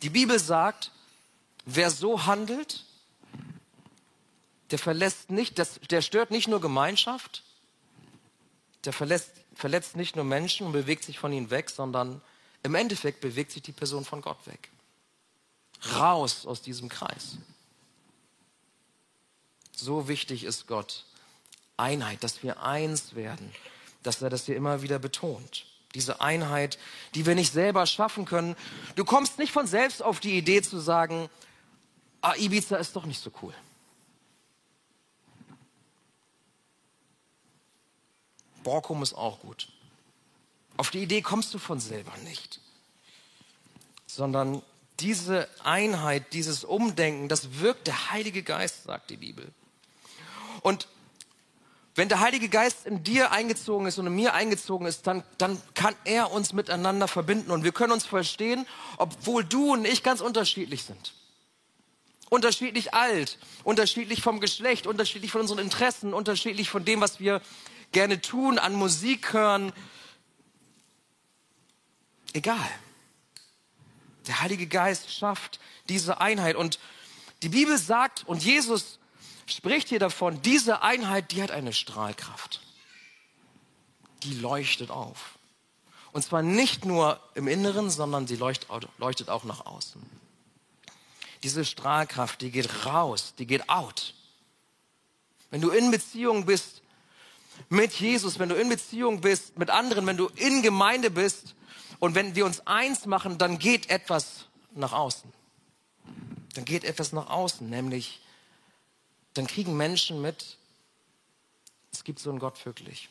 Die 0.03 0.11
Bibel 0.11 0.39
sagt, 0.39 0.93
wer 1.65 1.91
so 1.91 2.27
handelt, 2.27 2.85
der 4.71 4.79
verlässt 4.79 5.31
nicht, 5.31 5.59
der 5.91 6.03
stört 6.03 6.31
nicht 6.31 6.49
nur 6.49 6.61
Gemeinschaft, 6.61 7.43
der 8.85 8.93
verlässt, 8.93 9.31
verletzt 9.55 9.97
nicht 9.97 10.15
nur 10.15 10.25
Menschen 10.25 10.67
und 10.67 10.73
bewegt 10.73 11.05
sich 11.05 11.19
von 11.19 11.33
ihnen 11.33 11.51
weg, 11.51 11.71
sondern 11.71 12.21
im 12.63 12.75
Endeffekt 12.75 13.21
bewegt 13.21 13.51
sich 13.51 13.63
die 13.63 13.73
Person 13.73 14.05
von 14.05 14.23
Gott 14.23 14.47
weg. 14.47 14.71
Raus 15.95 16.47
aus 16.47 16.63
diesem 16.63 16.89
Kreis. 16.89 17.39
So 19.75 20.09
wichtig 20.09 20.45
ist 20.45 20.67
Gott. 20.67 21.05
Einheit, 21.77 22.23
dass 22.25 22.43
wir 22.43 22.63
eins 22.63 23.15
werden, 23.15 23.53
dass 24.03 24.21
er 24.23 24.31
das 24.31 24.47
hier 24.47 24.57
immer 24.57 24.83
wieder 24.83 24.99
betont 24.99 25.67
diese 25.95 26.21
Einheit, 26.21 26.79
die 27.15 27.27
wir 27.27 27.35
nicht 27.35 27.53
selber 27.53 27.87
schaffen 27.87 28.25
können. 28.25 28.57
Du 28.95 29.05
kommst 29.05 29.39
nicht 29.39 29.53
von 29.53 29.67
selbst 29.67 30.03
auf 30.03 30.21
die 30.21 30.37
Idee 30.37 30.63
zu 30.63 30.79
sagen, 30.79 31.31
ah, 32.21 32.35
Ibiza 32.37 32.77
ist 32.77 32.95
doch 32.95 33.07
nicht 33.07 33.23
so 33.23 33.31
cool. 33.43 33.55
Borkum 38.63 39.03
ist 39.03 39.15
auch 39.15 39.41
gut. 39.41 39.69
Auf 40.77 40.91
die 40.91 41.03
Idee 41.03 41.23
kommst 41.23 41.55
du 41.55 41.59
von 41.59 41.81
selber 41.81 42.17
nicht. 42.25 42.61
Sondern 44.07 44.63
diese 45.01 45.49
Einheit, 45.65 46.33
dieses 46.33 46.65
Umdenken, 46.65 47.29
das 47.29 47.61
wirkt 47.61 47.87
der 47.87 48.11
Heilige 48.11 48.43
Geist, 48.43 48.85
sagt 48.85 49.11
die 49.11 49.17
Bibel. 49.17 49.51
Und 50.61 50.89
Wenn 51.99 52.09
der 52.09 52.21
Heilige 52.21 52.49
Geist 52.49 52.87
in 52.87 53.03
dir 53.03 53.33
eingezogen 53.33 53.89
ist 53.89 53.99
und 53.99 54.07
in 54.07 54.15
mir 54.15 54.33
eingezogen 54.33 54.87
ist, 54.87 55.09
dann, 55.09 55.25
dann 55.37 55.61
kann 55.75 55.97
er 56.05 56.31
uns 56.31 56.53
miteinander 56.53 57.09
verbinden 57.09 57.51
und 57.51 57.65
wir 57.65 57.73
können 57.73 57.93
uns 57.93 58.07
verstehen, 58.07 58.69
obwohl 58.99 59.43
du 59.43 59.73
und 59.73 59.85
ich 59.85 60.05
ganz 60.05 60.21
unterschiedlich 60.21 60.85
sind. 60.85 61.13
Unterschiedlich 62.31 62.95
alt, 62.95 63.37
unterschiedlich 63.65 64.23
vom 64.23 64.39
Geschlecht, 64.39 64.87
unterschiedlich 64.87 65.33
von 65.33 65.41
unseren 65.41 65.59
Interessen, 65.59 66.15
unterschiedlich 66.15 66.71
von 66.71 66.85
dem, 66.85 67.01
was 67.01 67.19
wir 67.19 67.43
gerne 67.91 68.21
tun, 68.21 68.61
an 68.61 68.77
Musik 68.77 69.33
hören. 69.33 69.73
Egal. 72.33 72.71
Der 74.29 74.41
Heilige 74.41 74.69
Geist 74.69 75.13
schafft 75.13 75.59
diese 75.89 76.21
Einheit. 76.21 76.55
Und 76.55 76.79
die 77.43 77.49
Bibel 77.49 77.77
sagt, 77.77 78.23
und 78.29 78.45
Jesus 78.45 78.98
spricht 79.49 79.89
hier 79.89 79.99
davon, 79.99 80.41
diese 80.43 80.83
Einheit, 80.83 81.33
die 81.33 81.43
hat 81.43 81.51
eine 81.51 81.73
Strahlkraft. 81.73 82.61
Die 84.23 84.35
leuchtet 84.35 84.91
auf. 84.91 85.39
Und 86.13 86.23
zwar 86.23 86.43
nicht 86.43 86.85
nur 86.85 87.21
im 87.35 87.49
Inneren, 87.49 87.91
sondern 87.91 88.27
sie 88.27 88.37
leuchtet 88.37 89.29
auch 89.29 89.45
nach 89.45 89.67
außen. 89.67 90.03
Diese 91.43 91.65
Strahlkraft, 91.65 92.41
die 92.41 92.51
geht 92.51 92.87
raus, 92.87 93.35
die 93.39 93.47
geht 93.47 93.69
out. 93.69 94.15
Wenn 95.51 95.61
du 95.61 95.71
in 95.71 95.91
Beziehung 95.91 96.47
bist 96.47 96.83
mit 97.69 97.93
Jesus, 97.93 98.39
wenn 98.39 98.49
du 98.49 98.57
in 98.57 98.69
Beziehung 98.69 99.21
bist 99.21 99.59
mit 99.59 99.71
anderen, 99.71 100.07
wenn 100.07 100.17
du 100.17 100.29
in 100.35 100.63
Gemeinde 100.63 101.11
bist 101.11 101.55
und 102.01 102.15
wenn 102.15 102.35
wir 102.35 102.45
uns 102.45 102.67
eins 102.67 103.07
machen, 103.07 103.39
dann 103.39 103.59
geht 103.59 103.91
etwas 103.91 104.47
nach 104.75 104.93
außen. 104.93 105.33
Dann 106.55 106.65
geht 106.65 106.85
etwas 106.85 107.13
nach 107.13 107.29
außen, 107.31 107.69
nämlich 107.69 108.21
dann 109.35 109.47
kriegen 109.47 109.77
Menschen 109.77 110.21
mit, 110.21 110.57
es 111.93 112.05
gibt 112.05 112.19
so 112.19 112.31
einen 112.31 112.39
Gott 112.39 112.65
wirklich. 112.65 113.09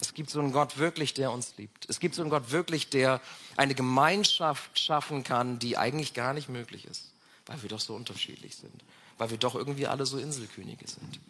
Es 0.00 0.14
gibt 0.14 0.30
so 0.30 0.40
einen 0.40 0.52
Gott 0.52 0.78
wirklich, 0.78 1.14
der 1.14 1.30
uns 1.30 1.56
liebt. 1.58 1.88
Es 1.88 2.00
gibt 2.00 2.14
so 2.14 2.22
einen 2.22 2.30
Gott 2.30 2.50
wirklich, 2.50 2.90
der 2.90 3.20
eine 3.56 3.74
Gemeinschaft 3.74 4.78
schaffen 4.78 5.22
kann, 5.22 5.58
die 5.60 5.78
eigentlich 5.78 6.12
gar 6.12 6.34
nicht 6.34 6.48
möglich 6.48 6.86
ist, 6.86 7.12
weil 7.46 7.62
wir 7.62 7.68
doch 7.68 7.80
so 7.80 7.94
unterschiedlich 7.94 8.56
sind, 8.56 8.82
weil 9.18 9.30
wir 9.30 9.38
doch 9.38 9.54
irgendwie 9.54 9.86
alle 9.86 10.04
so 10.04 10.18
Inselkönige 10.18 10.88
sind. 10.88 11.20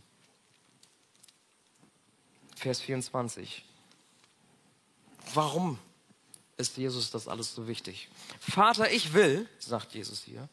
Vers 2.57 2.81
24. 2.81 3.63
Warum 5.35 5.79
ist 6.57 6.77
Jesus 6.77 7.11
das 7.11 7.29
alles 7.29 7.55
so 7.55 7.67
wichtig? 7.69 8.09
Vater, 8.41 8.91
ich 8.91 9.13
will, 9.13 9.49
sagt 9.59 9.95
Jesus 9.95 10.23
hier, 10.23 10.49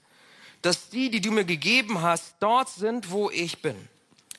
dass 0.61 0.89
die, 0.89 1.09
die 1.09 1.21
du 1.21 1.31
mir 1.31 1.45
gegeben 1.45 2.01
hast, 2.01 2.35
dort 2.39 2.69
sind, 2.69 3.11
wo 3.11 3.29
ich 3.29 3.61
bin. 3.61 3.75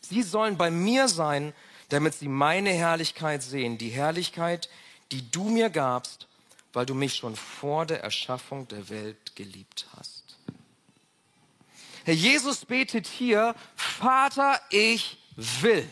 Sie 0.00 0.22
sollen 0.22 0.56
bei 0.56 0.70
mir 0.70 1.08
sein, 1.08 1.52
damit 1.88 2.14
sie 2.14 2.28
meine 2.28 2.70
Herrlichkeit 2.70 3.42
sehen, 3.42 3.78
die 3.78 3.90
Herrlichkeit, 3.90 4.68
die 5.12 5.30
du 5.30 5.44
mir 5.44 5.70
gabst, 5.70 6.26
weil 6.72 6.86
du 6.86 6.94
mich 6.94 7.16
schon 7.16 7.36
vor 7.36 7.86
der 7.86 8.02
Erschaffung 8.02 8.68
der 8.68 8.88
Welt 8.88 9.34
geliebt 9.34 9.86
hast. 9.96 10.36
Herr 12.04 12.14
Jesus 12.14 12.64
betet 12.64 13.06
hier, 13.06 13.54
Vater, 13.76 14.60
ich 14.70 15.18
will. 15.36 15.88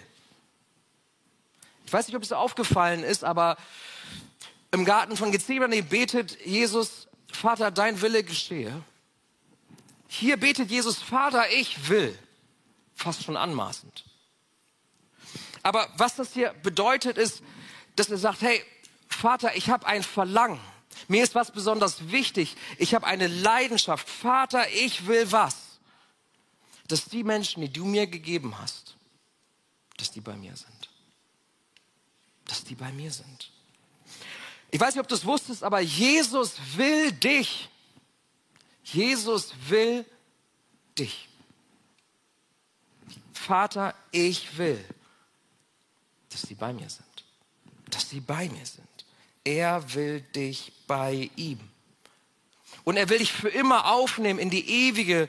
Ich 1.84 1.92
weiß 1.92 2.06
nicht, 2.06 2.16
ob 2.16 2.22
es 2.22 2.32
aufgefallen 2.32 3.02
ist, 3.02 3.24
aber 3.24 3.56
im 4.70 4.84
Garten 4.84 5.16
von 5.16 5.32
Gethsemane 5.32 5.82
betet 5.82 6.44
Jesus, 6.44 7.08
Vater, 7.32 7.70
dein 7.70 8.00
Wille 8.00 8.22
geschehe. 8.22 8.82
Hier 10.08 10.38
betet 10.38 10.70
Jesus, 10.70 10.98
Vater, 10.98 11.50
ich 11.52 11.88
will. 11.88 12.18
Fast 12.94 13.22
schon 13.22 13.36
anmaßend. 13.36 14.04
Aber 15.62 15.88
was 15.96 16.16
das 16.16 16.32
hier 16.32 16.54
bedeutet, 16.62 17.18
ist, 17.18 17.42
dass 17.94 18.10
er 18.10 18.18
sagt, 18.18 18.40
hey, 18.40 18.64
Vater, 19.08 19.54
ich 19.54 19.70
habe 19.70 19.86
ein 19.86 20.02
Verlangen. 20.02 20.60
Mir 21.06 21.22
ist 21.22 21.34
was 21.34 21.52
besonders 21.52 22.10
wichtig. 22.10 22.56
Ich 22.78 22.94
habe 22.94 23.06
eine 23.06 23.26
Leidenschaft. 23.26 24.08
Vater, 24.08 24.68
ich 24.70 25.06
will 25.06 25.30
was? 25.30 25.56
Dass 26.88 27.04
die 27.04 27.22
Menschen, 27.22 27.60
die 27.60 27.72
du 27.72 27.84
mir 27.84 28.06
gegeben 28.06 28.58
hast, 28.58 28.96
dass 29.98 30.10
die 30.10 30.20
bei 30.20 30.34
mir 30.34 30.56
sind. 30.56 30.88
Dass 32.46 32.64
die 32.64 32.74
bei 32.74 32.90
mir 32.92 33.12
sind. 33.12 33.50
Ich 34.70 34.80
weiß 34.80 34.94
nicht, 34.94 35.02
ob 35.02 35.08
du 35.08 35.14
es 35.14 35.24
wusstest, 35.24 35.62
aber 35.62 35.80
Jesus 35.80 36.54
will 36.76 37.12
dich. 37.12 37.68
Jesus 38.92 39.52
will 39.68 40.04
dich. 40.98 41.28
Vater, 43.32 43.94
ich 44.10 44.58
will 44.58 44.84
dass 46.38 46.42
sie 46.42 46.54
bei 46.54 46.72
mir 46.72 46.88
sind. 46.88 47.24
Dass 47.90 48.10
sie 48.10 48.20
bei 48.20 48.48
mir 48.48 48.64
sind. 48.64 48.86
Er 49.44 49.94
will 49.94 50.20
dich 50.20 50.72
bei 50.86 51.30
ihm. 51.36 51.58
Und 52.84 52.96
er 52.96 53.08
will 53.08 53.18
dich 53.18 53.32
für 53.32 53.48
immer 53.48 53.86
aufnehmen 53.86 54.38
in 54.38 54.50
die 54.50 54.88
ewige 54.88 55.28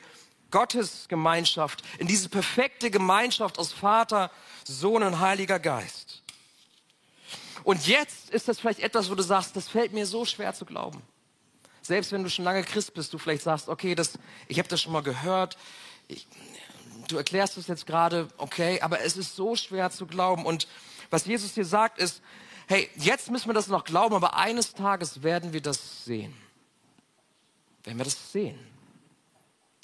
Gottesgemeinschaft, 0.50 1.82
in 1.98 2.06
diese 2.06 2.28
perfekte 2.28 2.90
Gemeinschaft 2.90 3.58
aus 3.58 3.72
Vater, 3.72 4.30
Sohn 4.64 5.02
und 5.02 5.20
Heiliger 5.20 5.58
Geist. 5.58 6.22
Und 7.64 7.86
jetzt 7.86 8.30
ist 8.30 8.48
das 8.48 8.60
vielleicht 8.60 8.80
etwas, 8.80 9.10
wo 9.10 9.14
du 9.14 9.22
sagst, 9.22 9.54
das 9.56 9.68
fällt 9.68 9.92
mir 9.92 10.06
so 10.06 10.24
schwer 10.24 10.54
zu 10.54 10.64
glauben. 10.64 11.02
Selbst 11.90 12.12
wenn 12.12 12.22
du 12.22 12.30
schon 12.30 12.44
lange 12.44 12.62
Christ 12.62 12.94
bist, 12.94 13.12
du 13.12 13.18
vielleicht 13.18 13.42
sagst, 13.42 13.68
okay, 13.68 13.96
das, 13.96 14.12
ich 14.46 14.60
habe 14.60 14.68
das 14.68 14.80
schon 14.80 14.92
mal 14.92 15.02
gehört, 15.02 15.58
ich, 16.06 16.24
du 17.08 17.16
erklärst 17.16 17.58
es 17.58 17.66
jetzt 17.66 17.84
gerade, 17.84 18.28
okay, 18.36 18.80
aber 18.80 19.00
es 19.00 19.16
ist 19.16 19.34
so 19.34 19.56
schwer 19.56 19.90
zu 19.90 20.06
glauben. 20.06 20.46
Und 20.46 20.68
was 21.10 21.26
Jesus 21.26 21.52
hier 21.54 21.64
sagt, 21.64 21.98
ist, 21.98 22.22
hey, 22.68 22.88
jetzt 22.94 23.28
müssen 23.32 23.48
wir 23.48 23.54
das 23.54 23.66
noch 23.66 23.82
glauben, 23.82 24.14
aber 24.14 24.36
eines 24.36 24.72
Tages 24.72 25.24
werden 25.24 25.52
wir 25.52 25.62
das 25.62 26.04
sehen. 26.04 26.32
Werden 27.82 27.98
wir 27.98 28.04
das 28.04 28.30
sehen. 28.30 28.56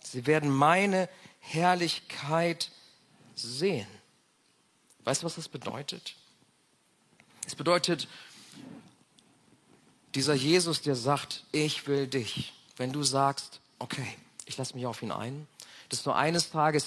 Sie 0.00 0.28
werden 0.28 0.48
meine 0.48 1.08
Herrlichkeit 1.40 2.70
sehen. 3.34 3.88
Weißt 5.02 5.22
du, 5.22 5.26
was 5.26 5.34
das 5.34 5.48
bedeutet? 5.48 6.14
Es 7.48 7.56
bedeutet, 7.56 8.06
dieser 10.16 10.34
Jesus, 10.34 10.80
der 10.80 10.96
sagt, 10.96 11.44
ich 11.52 11.86
will 11.86 12.06
dich. 12.06 12.54
Wenn 12.78 12.90
du 12.90 13.02
sagst, 13.02 13.60
okay, 13.78 14.06
ich 14.46 14.56
lasse 14.56 14.74
mich 14.74 14.86
auf 14.86 15.02
ihn 15.02 15.12
ein, 15.12 15.46
dass 15.90 16.02
du 16.02 16.10
eines 16.10 16.50
Tages 16.50 16.86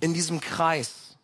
in 0.00 0.14
diesem 0.14 0.40
Kreis 0.40 1.16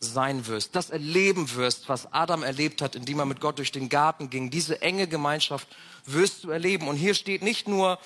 sein 0.00 0.46
wirst, 0.46 0.74
das 0.74 0.88
erleben 0.90 1.54
wirst, 1.54 1.88
was 1.88 2.12
Adam 2.12 2.42
erlebt 2.42 2.80
hat, 2.80 2.94
indem 2.94 3.18
er 3.18 3.26
mit 3.26 3.40
Gott 3.40 3.58
durch 3.58 3.70
den 3.70 3.90
Garten 3.90 4.30
ging. 4.30 4.48
Diese 4.48 4.80
enge 4.80 5.06
Gemeinschaft 5.06 5.68
wirst 6.06 6.44
du 6.44 6.50
erleben. 6.50 6.88
Und 6.88 6.96
hier 6.96 7.14
steht 7.14 7.42
nicht 7.42 7.68
nur 7.68 7.98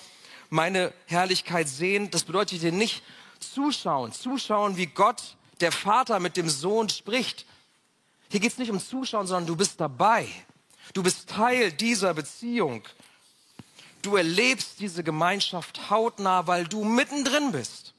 meine 0.49 0.91
Herrlichkeit 1.05 1.69
sehen, 1.69 2.11
das 2.11 2.25
bedeutet 2.25 2.61
dir 2.61 2.71
nicht 2.71 3.01
zuschauen, 3.39 4.11
zuschauen, 4.11 4.75
wie 4.75 4.87
Gott, 4.87 5.37
der 5.61 5.71
Vater 5.71 6.19
mit 6.19 6.35
dem 6.35 6.49
Sohn 6.49 6.89
spricht. 6.89 7.45
Hier 8.29 8.41
geht 8.41 8.51
es 8.51 8.57
nicht 8.57 8.71
um 8.71 8.79
Zuschauen, 8.79 9.25
sondern 9.25 9.47
du 9.47 9.55
bist 9.55 9.79
dabei. 9.79 10.27
Du 10.91 11.01
bist 11.03 11.29
Teil 11.29 11.71
dieser 11.71 12.13
Beziehung. 12.13 12.83
Du 14.01 14.17
erlebst 14.17 14.79
diese 14.79 15.03
Gemeinschaft 15.03 15.89
hautnah, 15.89 16.45
weil 16.45 16.67
du 16.67 16.83
mittendrin 16.83 17.53
bist. 17.53 17.93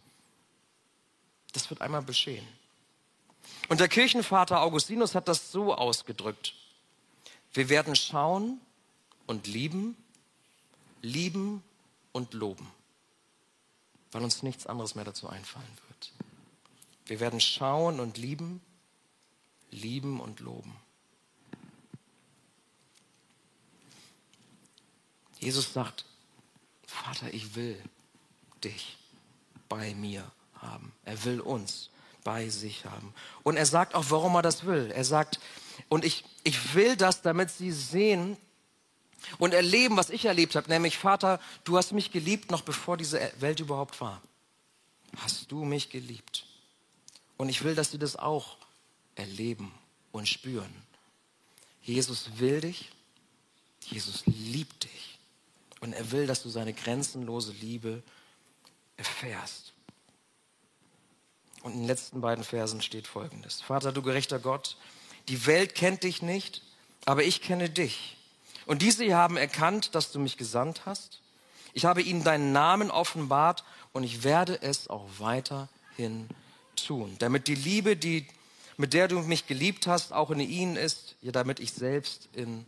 Das 1.52 1.70
wird 1.70 1.80
einmal 1.80 2.04
geschehen. 2.04 2.46
Und 3.68 3.80
der 3.80 3.88
Kirchenvater 3.88 4.60
Augustinus 4.60 5.14
hat 5.14 5.28
das 5.28 5.50
so 5.50 5.74
ausgedrückt. 5.74 6.54
Wir 7.54 7.68
werden 7.68 7.96
schauen 7.96 8.60
und 9.26 9.46
lieben, 9.46 9.96
lieben 11.00 11.62
und 12.12 12.34
loben, 12.34 12.70
weil 14.12 14.22
uns 14.22 14.42
nichts 14.42 14.66
anderes 14.66 14.94
mehr 14.94 15.04
dazu 15.04 15.28
einfallen 15.28 15.78
wird. 15.88 16.12
Wir 17.06 17.20
werden 17.20 17.40
schauen 17.40 18.00
und 18.00 18.18
lieben, 18.18 18.60
lieben 19.70 20.20
und 20.20 20.40
loben. 20.40 20.76
Jesus 25.44 25.74
sagt, 25.74 26.06
Vater, 26.86 27.32
ich 27.34 27.54
will 27.54 27.78
dich 28.64 28.96
bei 29.68 29.94
mir 29.94 30.24
haben. 30.54 30.90
Er 31.04 31.22
will 31.26 31.40
uns 31.40 31.90
bei 32.22 32.48
sich 32.48 32.86
haben. 32.86 33.12
Und 33.42 33.58
er 33.58 33.66
sagt 33.66 33.94
auch, 33.94 34.06
warum 34.08 34.34
er 34.36 34.40
das 34.40 34.64
will. 34.64 34.90
Er 34.90 35.04
sagt, 35.04 35.38
und 35.90 36.02
ich, 36.02 36.24
ich 36.44 36.74
will 36.74 36.96
das, 36.96 37.20
damit 37.20 37.50
sie 37.50 37.72
sehen 37.72 38.38
und 39.36 39.52
erleben, 39.52 39.98
was 39.98 40.08
ich 40.08 40.24
erlebt 40.24 40.56
habe, 40.56 40.70
nämlich, 40.70 40.96
Vater, 40.96 41.38
du 41.64 41.76
hast 41.76 41.92
mich 41.92 42.10
geliebt, 42.10 42.50
noch 42.50 42.62
bevor 42.62 42.96
diese 42.96 43.20
Welt 43.38 43.60
überhaupt 43.60 44.00
war. 44.00 44.22
Hast 45.18 45.52
du 45.52 45.66
mich 45.66 45.90
geliebt. 45.90 46.46
Und 47.36 47.50
ich 47.50 47.62
will, 47.64 47.74
dass 47.74 47.90
sie 47.90 47.98
das 47.98 48.16
auch 48.16 48.56
erleben 49.14 49.74
und 50.10 50.26
spüren. 50.26 50.74
Jesus 51.82 52.38
will 52.38 52.62
dich, 52.62 52.90
Jesus 53.90 54.24
liebt 54.24 54.84
dich. 54.84 55.13
Und 55.84 55.92
er 55.92 56.10
will, 56.12 56.26
dass 56.26 56.42
du 56.42 56.48
seine 56.48 56.72
grenzenlose 56.72 57.52
Liebe 57.52 58.02
erfährst. 58.96 59.74
Und 61.62 61.72
in 61.72 61.80
den 61.80 61.86
letzten 61.86 62.22
beiden 62.22 62.42
Versen 62.42 62.80
steht 62.80 63.06
folgendes. 63.06 63.60
Vater, 63.60 63.92
du 63.92 64.00
gerechter 64.00 64.38
Gott, 64.38 64.78
die 65.28 65.44
Welt 65.44 65.74
kennt 65.74 66.02
dich 66.02 66.22
nicht, 66.22 66.62
aber 67.04 67.22
ich 67.22 67.42
kenne 67.42 67.68
dich. 67.68 68.16
Und 68.64 68.80
diese 68.80 69.14
haben 69.14 69.36
erkannt, 69.36 69.94
dass 69.94 70.10
du 70.10 70.18
mich 70.18 70.38
gesandt 70.38 70.86
hast. 70.86 71.20
Ich 71.74 71.84
habe 71.84 72.00
ihnen 72.00 72.24
deinen 72.24 72.52
Namen 72.52 72.90
offenbart 72.90 73.62
und 73.92 74.04
ich 74.04 74.24
werde 74.24 74.62
es 74.62 74.88
auch 74.88 75.06
weiterhin 75.18 76.30
tun, 76.76 77.14
damit 77.18 77.46
die 77.46 77.56
Liebe, 77.56 77.94
die, 77.94 78.26
mit 78.78 78.94
der 78.94 79.06
du 79.06 79.20
mich 79.20 79.46
geliebt 79.46 79.86
hast, 79.86 80.14
auch 80.14 80.30
in 80.30 80.40
ihnen 80.40 80.76
ist, 80.76 81.16
ja, 81.20 81.30
damit 81.30 81.60
ich 81.60 81.72
selbst 81.72 82.30
in 82.32 82.64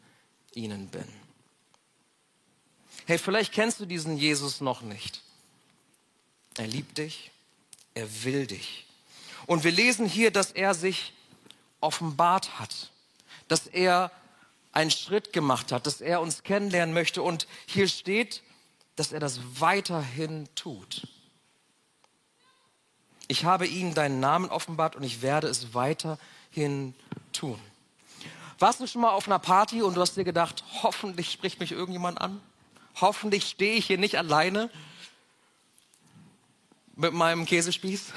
ihnen 0.52 0.88
bin. 0.88 1.26
Hey, 3.07 3.19
vielleicht 3.19 3.53
kennst 3.53 3.79
du 3.79 3.87
diesen 3.87 4.16
Jesus 4.16 4.61
noch 4.61 4.83
nicht. 4.83 5.23
Er 6.57 6.66
liebt 6.66 6.99
dich, 6.99 7.31
er 7.95 8.25
will 8.25 8.47
dich. 8.47 8.87
Und 9.47 9.62
wir 9.62 9.71
lesen 9.71 10.07
hier, 10.07 10.33
dass 10.33 10.51
er 10.51 10.75
sich 10.75 11.12
offenbart 11.81 12.59
hat, 12.59 12.90
dass 13.47 13.69
er 13.69 14.11
einen 14.73 14.90
Schritt 14.90 15.33
gemacht 15.33 15.71
hat, 15.71 15.87
dass 15.87 16.01
er 16.01 16.21
uns 16.21 16.42
kennenlernen 16.42 16.92
möchte. 16.92 17.23
Und 17.23 17.47
hier 17.66 17.87
steht, 17.87 18.42
dass 18.97 19.12
er 19.12 19.21
das 19.21 19.38
weiterhin 19.61 20.49
tut. 20.57 21.07
Ich 23.29 23.45
habe 23.45 23.69
ihnen 23.69 23.95
deinen 23.95 24.19
Namen 24.19 24.51
offenbart 24.51 24.97
und 24.97 25.05
ich 25.05 25.23
werde 25.23 25.47
es 25.47 25.75
weiterhin 25.75 26.95
tun. 27.33 27.61
Warst 28.59 28.81
du 28.81 28.87
schon 28.88 29.03
mal 29.03 29.11
auf 29.11 29.29
einer 29.29 29.38
Party 29.38 29.83
und 29.83 29.95
du 29.95 30.01
hast 30.01 30.16
dir 30.16 30.25
gedacht, 30.25 30.64
hoffentlich 30.83 31.31
spricht 31.31 31.61
mich 31.61 31.71
irgendjemand 31.71 32.21
an? 32.21 32.40
Hoffentlich 33.01 33.47
stehe 33.47 33.75
ich 33.75 33.87
hier 33.87 33.99
nicht 33.99 34.17
alleine 34.17 34.71
mit 36.95 37.13
meinem 37.13 37.45
Käsespieß. 37.45 38.13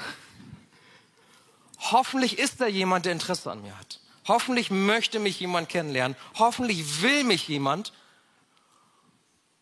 Hoffentlich 1.78 2.38
ist 2.38 2.60
da 2.60 2.66
jemand, 2.66 3.04
der 3.04 3.12
Interesse 3.12 3.50
an 3.50 3.62
mir 3.62 3.78
hat. 3.78 4.00
Hoffentlich 4.26 4.70
möchte 4.70 5.18
mich 5.18 5.40
jemand 5.40 5.68
kennenlernen. 5.68 6.16
Hoffentlich 6.38 7.02
will 7.02 7.24
mich 7.24 7.48
jemand. 7.48 7.92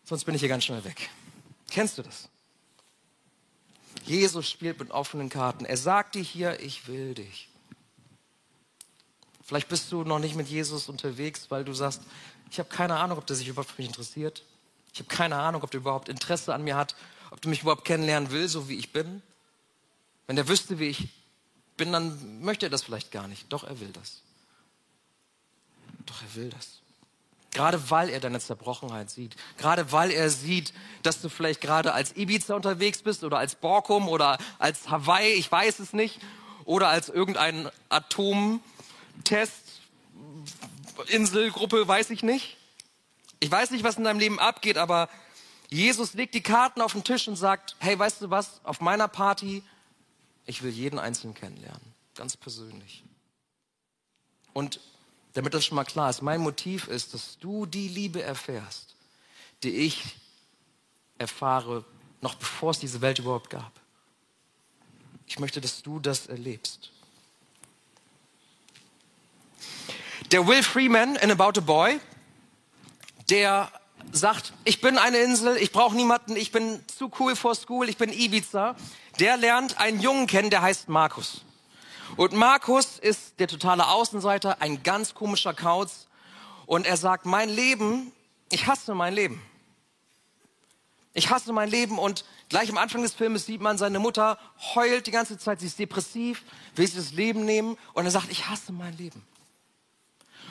Sonst 0.03 0.25
bin 0.25 0.35
ich 0.35 0.41
hier 0.41 0.49
ganz 0.49 0.63
schnell 0.63 0.83
weg. 0.83 1.09
Kennst 1.69 1.97
du 1.97 2.01
das? 2.01 2.29
Jesus 4.05 4.49
spielt 4.49 4.79
mit 4.79 4.91
offenen 4.91 5.29
Karten. 5.29 5.65
Er 5.65 5.77
sagt 5.77 6.15
dir 6.15 6.23
hier, 6.23 6.59
ich 6.59 6.87
will 6.87 7.13
dich. 7.13 7.49
Vielleicht 9.43 9.67
bist 9.67 9.91
du 9.91 10.03
noch 10.03 10.19
nicht 10.19 10.35
mit 10.35 10.47
Jesus 10.47 10.89
unterwegs, 10.89 11.49
weil 11.49 11.65
du 11.65 11.73
sagst, 11.73 12.01
ich 12.51 12.59
habe 12.59 12.69
keine 12.69 12.97
Ahnung, 12.97 13.17
ob 13.17 13.25
der 13.25 13.35
sich 13.35 13.47
überhaupt 13.47 13.71
für 13.71 13.81
mich 13.81 13.89
interessiert. 13.89 14.43
Ich 14.99 15.05
habe 15.05 15.15
keine 15.15 15.37
Ahnung, 15.37 15.63
ob 15.63 15.71
der 15.71 15.79
überhaupt 15.79 16.09
Interesse 16.09 16.53
an 16.53 16.65
mir 16.65 16.75
hat, 16.75 16.93
ob 17.31 17.41
der 17.41 17.49
mich 17.49 17.61
überhaupt 17.61 17.85
kennenlernen 17.85 18.31
will, 18.31 18.49
so 18.49 18.67
wie 18.67 18.75
ich 18.75 18.91
bin. 18.91 19.21
Wenn 20.27 20.35
der 20.35 20.49
wüsste, 20.49 20.77
wie 20.77 20.89
ich 20.89 21.07
bin, 21.77 21.93
dann 21.93 22.41
möchte 22.41 22.65
er 22.65 22.69
das 22.69 22.83
vielleicht 22.83 23.09
gar 23.09 23.29
nicht. 23.29 23.45
Doch 23.47 23.63
er 23.63 23.79
will 23.79 23.93
das. 23.93 24.23
Doch 26.05 26.21
er 26.21 26.35
will 26.35 26.49
das. 26.49 26.81
Gerade 27.51 27.89
weil 27.89 28.09
er 28.09 28.19
deine 28.19 28.41
Zerbrochenheit 28.41 29.09
sieht. 29.09 29.37
Gerade 29.57 29.93
weil 29.93 30.11
er 30.11 30.29
sieht, 30.29 30.73
dass 31.03 31.21
du 31.21 31.29
vielleicht 31.29 31.61
gerade 31.61 31.93
als 31.93 32.17
Ibiza 32.17 32.55
unterwegs 32.55 33.01
bist 33.01 33.23
oder 33.23 33.37
als 33.37 33.55
Borkum 33.55 34.09
oder 34.09 34.37
als 34.57 34.89
Hawaii, 34.89 35.31
ich 35.31 35.49
weiß 35.49 35.79
es 35.79 35.93
nicht, 35.93 36.19
oder 36.65 36.89
als 36.89 37.07
irgendein 37.07 37.69
Atomtest, 37.87 39.63
Inselgruppe, 41.07 41.87
weiß 41.87 42.09
ich 42.09 42.21
nicht. 42.21 42.58
Ich 43.39 43.49
weiß 43.49 43.71
nicht, 43.71 43.83
was 43.83 43.97
in 43.97 44.03
deinem 44.03 44.19
Leben 44.19 44.39
abgeht, 44.39 44.77
aber 44.77 45.09
Jesus 45.69 46.13
legt 46.13 46.33
die 46.33 46.41
Karten 46.41 46.81
auf 46.81 46.93
den 46.93 47.03
Tisch 47.03 47.27
und 47.27 47.35
sagt, 47.35 47.75
hey, 47.79 47.97
weißt 47.97 48.21
du 48.21 48.29
was, 48.29 48.59
auf 48.63 48.81
meiner 48.81 49.07
Party, 49.07 49.63
ich 50.45 50.63
will 50.63 50.71
jeden 50.71 50.99
Einzelnen 50.99 51.35
kennenlernen, 51.35 51.93
ganz 52.15 52.35
persönlich. 52.35 53.03
Und 54.53 54.79
damit 55.33 55.53
das 55.53 55.65
schon 55.65 55.75
mal 55.75 55.85
klar 55.85 56.09
ist, 56.09 56.21
mein 56.21 56.41
Motiv 56.41 56.87
ist, 56.87 57.13
dass 57.13 57.37
du 57.39 57.65
die 57.65 57.87
Liebe 57.87 58.21
erfährst, 58.21 58.95
die 59.63 59.69
ich 59.69 60.17
erfahre, 61.17 61.85
noch 62.21 62.35
bevor 62.35 62.71
es 62.71 62.79
diese 62.79 63.01
Welt 63.01 63.19
überhaupt 63.19 63.49
gab. 63.49 63.71
Ich 65.27 65.37
möchte, 65.37 65.61
dass 65.61 65.83
du 65.83 65.99
das 65.99 66.27
erlebst. 66.27 66.91
Der 70.31 70.47
Will 70.47 70.63
Freeman 70.63 71.15
in 71.17 71.31
About 71.31 71.59
a 71.59 71.63
Boy, 71.63 71.99
der 73.29 73.71
sagt, 74.11 74.53
ich 74.63 74.81
bin 74.81 74.97
eine 74.97 75.17
Insel, 75.17 75.57
ich 75.57 75.71
brauche 75.71 75.95
niemanden, 75.95 76.35
ich 76.35 76.51
bin 76.51 76.83
zu 76.87 77.11
cool 77.19 77.35
for 77.35 77.55
school, 77.55 77.89
ich 77.89 77.97
bin 77.97 78.11
Ibiza. 78.11 78.75
Der 79.19 79.37
lernt 79.37 79.79
einen 79.79 79.99
Jungen 79.99 80.27
kennen, 80.27 80.49
der 80.49 80.61
heißt 80.61 80.89
Markus. 80.89 81.43
Und 82.17 82.33
Markus 82.33 82.97
ist 82.97 83.39
der 83.39 83.47
totale 83.47 83.87
Außenseiter, 83.87 84.61
ein 84.61 84.81
ganz 84.83 85.13
komischer 85.13 85.53
Kauz. 85.53 86.07
Und 86.65 86.85
er 86.85 86.97
sagt, 86.97 87.25
mein 87.25 87.49
Leben, 87.49 88.11
ich 88.51 88.67
hasse 88.67 88.95
mein 88.95 89.13
Leben. 89.13 89.41
Ich 91.13 91.29
hasse 91.29 91.53
mein 91.53 91.69
Leben 91.69 91.99
und 91.99 92.23
gleich 92.49 92.69
am 92.69 92.77
Anfang 92.77 93.01
des 93.01 93.13
Filmes 93.13 93.45
sieht 93.45 93.61
man, 93.61 93.77
seine 93.77 93.99
Mutter 93.99 94.37
heult 94.75 95.07
die 95.07 95.11
ganze 95.11 95.37
Zeit, 95.37 95.59
sie 95.59 95.65
ist 95.65 95.79
depressiv, 95.79 96.43
will 96.75 96.85
sich 96.85 96.95
das 96.95 97.13
Leben 97.13 97.45
nehmen 97.45 97.77
und 97.93 98.05
er 98.05 98.11
sagt, 98.11 98.31
ich 98.31 98.47
hasse 98.47 98.71
mein 98.71 98.95
Leben. 98.97 99.23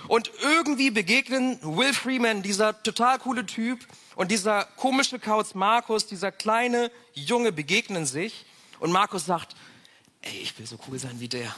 Und 0.06 0.30
irgendwie 0.40 0.90
begegnen 0.90 1.58
Will 1.62 1.92
Freeman, 1.92 2.42
dieser 2.42 2.82
total 2.82 3.18
coole 3.18 3.44
Typ, 3.44 3.86
und 4.14 4.32
dieser 4.32 4.64
komische 4.64 5.18
Kauz 5.18 5.54
Markus, 5.54 6.06
dieser 6.06 6.32
kleine 6.32 6.90
Junge 7.14 7.52
begegnen 7.52 8.04
sich. 8.04 8.46
Und 8.80 8.90
Markus 8.90 9.26
sagt, 9.26 9.54
ey, 10.22 10.38
ich 10.40 10.58
will 10.58 10.66
so 10.66 10.76
cool 10.88 10.98
sein 10.98 11.20
wie 11.20 11.28
der. 11.28 11.54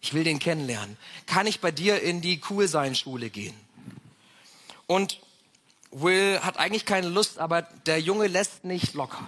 Ich 0.00 0.14
will 0.14 0.24
den 0.24 0.38
kennenlernen. 0.38 0.96
Kann 1.26 1.46
ich 1.46 1.60
bei 1.60 1.70
dir 1.70 2.02
in 2.02 2.20
die 2.20 2.40
Coolsein-Schule 2.40 3.30
gehen? 3.30 3.54
Und 4.86 5.20
Will 5.92 6.40
hat 6.40 6.56
eigentlich 6.56 6.86
keine 6.86 7.08
Lust, 7.08 7.38
aber 7.38 7.62
der 7.62 8.00
Junge 8.00 8.26
lässt 8.26 8.64
nicht 8.64 8.94
locker. 8.94 9.24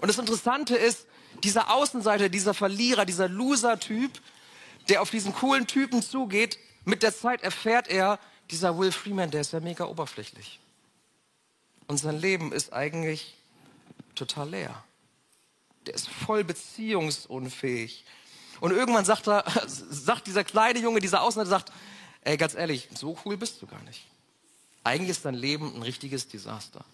Und 0.00 0.08
das 0.08 0.18
Interessante 0.18 0.76
ist, 0.76 1.06
dieser 1.42 1.72
Außenseiter, 1.72 2.28
dieser 2.28 2.54
Verlierer, 2.54 3.04
dieser 3.04 3.28
Loser-Typ, 3.28 4.20
der 4.88 5.02
auf 5.02 5.10
diesen 5.10 5.34
coolen 5.34 5.66
Typen 5.66 6.02
zugeht, 6.02 6.58
mit 6.84 7.02
der 7.02 7.14
Zeit 7.14 7.42
erfährt 7.42 7.88
er, 7.88 8.18
dieser 8.50 8.78
Will 8.78 8.92
Freeman, 8.92 9.30
der 9.30 9.42
ist 9.42 9.52
ja 9.52 9.60
mega 9.60 9.84
oberflächlich. 9.84 10.58
Und 11.86 11.98
sein 11.98 12.18
Leben 12.18 12.52
ist 12.52 12.72
eigentlich 12.72 13.36
total 14.14 14.50
leer 14.50 14.84
der 15.86 15.94
ist 15.94 16.08
voll 16.08 16.44
beziehungsunfähig. 16.44 18.04
Und 18.60 18.72
irgendwann 18.72 19.04
sagt, 19.04 19.26
er, 19.26 19.44
sagt 19.66 20.26
dieser 20.26 20.44
kleine 20.44 20.78
Junge, 20.78 21.00
dieser 21.00 21.22
Ausländer, 21.22 21.50
sagt, 21.50 21.72
ey, 22.22 22.36
ganz 22.36 22.54
ehrlich, 22.54 22.88
so 22.94 23.18
cool 23.24 23.36
bist 23.36 23.60
du 23.60 23.66
gar 23.66 23.82
nicht. 23.82 24.06
Eigentlich 24.84 25.10
ist 25.10 25.24
dein 25.24 25.34
Leben 25.34 25.74
ein 25.74 25.82
richtiges 25.82 26.28
Desaster. 26.28 26.84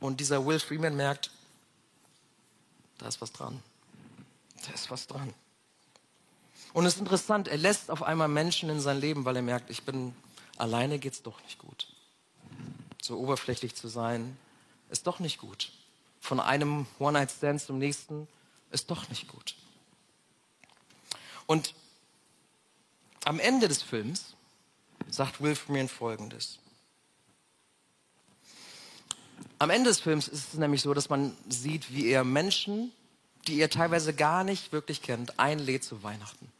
Und 0.00 0.20
dieser 0.20 0.44
Will 0.44 0.58
Freeman 0.58 0.96
merkt, 0.96 1.30
da 2.98 3.08
ist 3.08 3.20
was 3.20 3.32
dran. 3.32 3.62
Da 4.66 4.72
ist 4.72 4.90
was 4.90 5.06
dran. 5.06 5.32
Und 6.72 6.86
es 6.86 6.94
ist 6.94 7.00
interessant, 7.00 7.48
er 7.48 7.58
lässt 7.58 7.90
auf 7.90 8.02
einmal 8.02 8.28
Menschen 8.28 8.70
in 8.70 8.80
sein 8.80 9.00
Leben, 9.00 9.24
weil 9.24 9.36
er 9.36 9.42
merkt, 9.42 9.70
ich 9.70 9.82
bin 9.82 10.14
alleine 10.56 10.98
geht's 10.98 11.22
doch 11.22 11.42
nicht 11.42 11.58
gut. 11.58 11.88
So 13.02 13.18
oberflächlich 13.18 13.74
zu 13.74 13.88
sein, 13.88 14.36
ist 14.90 15.06
doch 15.06 15.18
nicht 15.18 15.38
gut 15.38 15.70
von 16.22 16.38
einem 16.38 16.86
One-Night-Stand 17.00 17.60
zum 17.60 17.78
nächsten, 17.78 18.28
ist 18.70 18.90
doch 18.90 19.08
nicht 19.08 19.26
gut. 19.26 19.56
Und 21.46 21.74
am 23.24 23.40
Ende 23.40 23.66
des 23.66 23.82
Films 23.82 24.34
sagt 25.10 25.42
Wilfried 25.42 25.90
folgendes. 25.90 26.60
Am 29.58 29.70
Ende 29.70 29.90
des 29.90 30.00
Films 30.00 30.28
ist 30.28 30.54
es 30.54 30.54
nämlich 30.54 30.80
so, 30.80 30.94
dass 30.94 31.08
man 31.08 31.36
sieht, 31.48 31.92
wie 31.92 32.06
er 32.06 32.22
Menschen, 32.22 32.92
die 33.48 33.60
er 33.60 33.68
teilweise 33.68 34.14
gar 34.14 34.44
nicht 34.44 34.70
wirklich 34.70 35.02
kennt, 35.02 35.40
einlädt 35.40 35.82
zu 35.82 36.04
Weihnachten. 36.04 36.52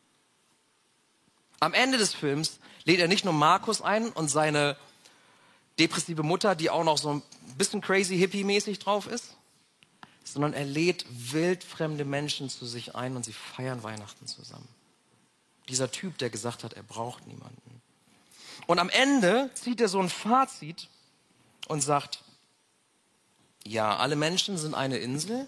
Am 1.62 1.74
Ende 1.74 1.96
des 1.96 2.12
Films 2.12 2.58
lädt 2.82 2.98
er 2.98 3.06
nicht 3.06 3.24
nur 3.24 3.32
Markus 3.32 3.82
ein 3.82 4.08
und 4.08 4.28
seine 4.28 4.76
depressive 5.78 6.24
Mutter, 6.24 6.56
die 6.56 6.70
auch 6.70 6.82
noch 6.82 6.98
so 6.98 7.10
ein 7.10 7.22
bisschen 7.56 7.80
crazy 7.80 8.18
hippie-mäßig 8.18 8.80
drauf 8.80 9.06
ist, 9.06 9.36
sondern 10.24 10.54
er 10.54 10.64
lädt 10.64 11.06
wildfremde 11.08 12.04
Menschen 12.04 12.48
zu 12.48 12.66
sich 12.66 12.96
ein 12.96 13.14
und 13.14 13.24
sie 13.24 13.32
feiern 13.32 13.84
Weihnachten 13.84 14.26
zusammen. 14.26 14.66
Dieser 15.68 15.88
Typ, 15.92 16.18
der 16.18 16.30
gesagt 16.30 16.64
hat, 16.64 16.72
er 16.72 16.82
braucht 16.82 17.28
niemanden. 17.28 17.80
Und 18.66 18.80
am 18.80 18.88
Ende 18.88 19.48
zieht 19.54 19.80
er 19.80 19.88
so 19.88 20.00
ein 20.00 20.08
Fazit 20.08 20.88
und 21.68 21.80
sagt, 21.80 22.24
ja, 23.64 23.98
alle 23.98 24.16
Menschen 24.16 24.58
sind 24.58 24.74
eine 24.74 24.98
Insel, 24.98 25.46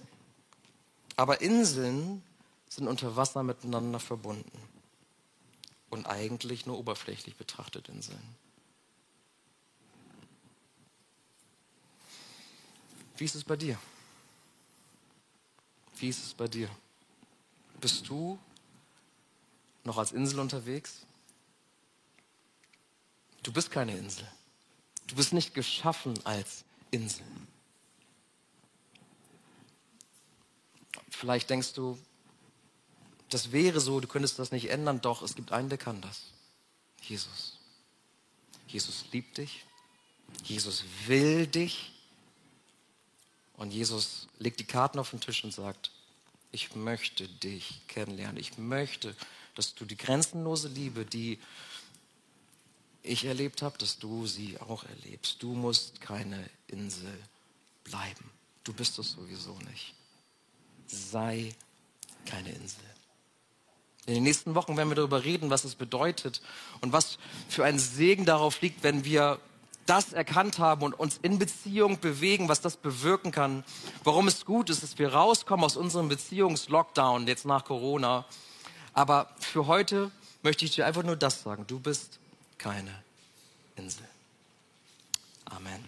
aber 1.16 1.40
Inseln 1.40 2.22
sind 2.68 2.86
unter 2.86 3.16
Wasser 3.16 3.42
miteinander 3.42 3.98
verbunden 3.98 4.73
und 5.94 6.06
eigentlich 6.06 6.66
nur 6.66 6.76
oberflächlich 6.76 7.36
betrachtet 7.36 7.88
Inseln. 7.88 8.34
Wie 13.16 13.24
ist 13.24 13.36
es 13.36 13.44
bei 13.44 13.54
dir? 13.54 13.78
Wie 15.96 16.08
ist 16.08 16.26
es 16.26 16.34
bei 16.34 16.48
dir? 16.48 16.68
Bist 17.80 18.08
du 18.08 18.40
noch 19.84 19.96
als 19.98 20.10
Insel 20.10 20.40
unterwegs? 20.40 21.06
Du 23.44 23.52
bist 23.52 23.70
keine 23.70 23.96
Insel. 23.96 24.28
Du 25.06 25.14
bist 25.14 25.32
nicht 25.32 25.54
geschaffen 25.54 26.18
als 26.26 26.64
Insel. 26.90 27.24
Vielleicht 31.08 31.48
denkst 31.50 31.74
du, 31.74 31.96
das 33.30 33.52
wäre 33.52 33.80
so, 33.80 34.00
du 34.00 34.08
könntest 34.08 34.38
das 34.38 34.52
nicht 34.52 34.70
ändern, 34.70 35.00
doch 35.00 35.22
es 35.22 35.34
gibt 35.34 35.52
einen, 35.52 35.68
der 35.68 35.78
kann 35.78 36.00
das. 36.00 36.22
Jesus. 37.02 37.58
Jesus 38.68 39.04
liebt 39.12 39.38
dich. 39.38 39.64
Jesus 40.44 40.84
will 41.06 41.46
dich. 41.46 41.92
Und 43.56 43.72
Jesus 43.72 44.28
legt 44.38 44.60
die 44.60 44.64
Karten 44.64 44.98
auf 44.98 45.10
den 45.10 45.20
Tisch 45.20 45.44
und 45.44 45.52
sagt, 45.52 45.90
ich 46.50 46.74
möchte 46.74 47.28
dich 47.28 47.80
kennenlernen. 47.88 48.36
Ich 48.36 48.58
möchte, 48.58 49.14
dass 49.54 49.74
du 49.74 49.84
die 49.84 49.96
grenzenlose 49.96 50.68
Liebe, 50.68 51.04
die 51.04 51.38
ich 53.02 53.24
erlebt 53.24 53.62
habe, 53.62 53.76
dass 53.78 53.98
du 53.98 54.26
sie 54.26 54.58
auch 54.60 54.84
erlebst. 54.84 55.42
Du 55.42 55.54
musst 55.54 56.00
keine 56.00 56.48
Insel 56.68 57.22
bleiben. 57.84 58.30
Du 58.64 58.72
bist 58.72 58.98
es 58.98 59.12
sowieso 59.12 59.56
nicht. 59.70 59.94
Sei 60.86 61.54
keine 62.24 62.50
Insel. 62.50 62.84
In 64.06 64.14
den 64.14 64.22
nächsten 64.22 64.54
Wochen 64.54 64.76
werden 64.76 64.90
wir 64.90 64.96
darüber 64.96 65.24
reden, 65.24 65.50
was 65.50 65.64
es 65.64 65.74
bedeutet 65.74 66.42
und 66.80 66.92
was 66.92 67.18
für 67.48 67.64
ein 67.64 67.78
Segen 67.78 68.24
darauf 68.24 68.60
liegt, 68.60 68.82
wenn 68.82 69.04
wir 69.04 69.38
das 69.86 70.12
erkannt 70.12 70.58
haben 70.58 70.82
und 70.82 70.94
uns 70.94 71.18
in 71.22 71.38
Beziehung 71.38 72.00
bewegen, 72.00 72.48
was 72.48 72.60
das 72.60 72.76
bewirken 72.76 73.32
kann, 73.32 73.64
warum 74.02 74.28
es 74.28 74.44
gut 74.44 74.70
ist, 74.70 74.82
dass 74.82 74.98
wir 74.98 75.12
rauskommen 75.12 75.64
aus 75.64 75.76
unserem 75.76 76.08
Beziehungslockdown 76.08 77.26
jetzt 77.26 77.44
nach 77.44 77.64
Corona. 77.64 78.24
Aber 78.92 79.28
für 79.38 79.66
heute 79.66 80.10
möchte 80.42 80.64
ich 80.64 80.74
dir 80.74 80.86
einfach 80.86 81.02
nur 81.02 81.16
das 81.16 81.42
sagen. 81.42 81.66
Du 81.66 81.80
bist 81.80 82.18
keine 82.58 83.02
Insel. 83.76 84.06
Amen. 85.46 85.84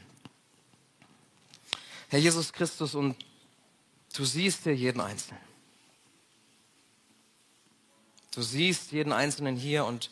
Herr 2.08 2.18
Jesus 2.18 2.52
Christus, 2.52 2.94
und 2.94 3.16
du 4.14 4.24
siehst 4.24 4.62
hier 4.62 4.74
jeden 4.74 5.00
Einzelnen. 5.00 5.45
Du 8.37 8.43
siehst 8.43 8.93
jeden 8.93 9.14
Einzelnen 9.14 9.57
hier 9.57 9.87
und 9.87 10.11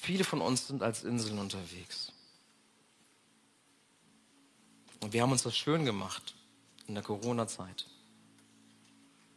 viele 0.00 0.24
von 0.24 0.40
uns 0.40 0.68
sind 0.68 0.82
als 0.82 1.04
Inseln 1.04 1.38
unterwegs. 1.38 2.12
Und 5.02 5.12
wir 5.12 5.20
haben 5.20 5.32
uns 5.32 5.42
das 5.42 5.54
schön 5.54 5.84
gemacht 5.84 6.34
in 6.86 6.94
der 6.94 7.04
Corona-Zeit. 7.04 7.86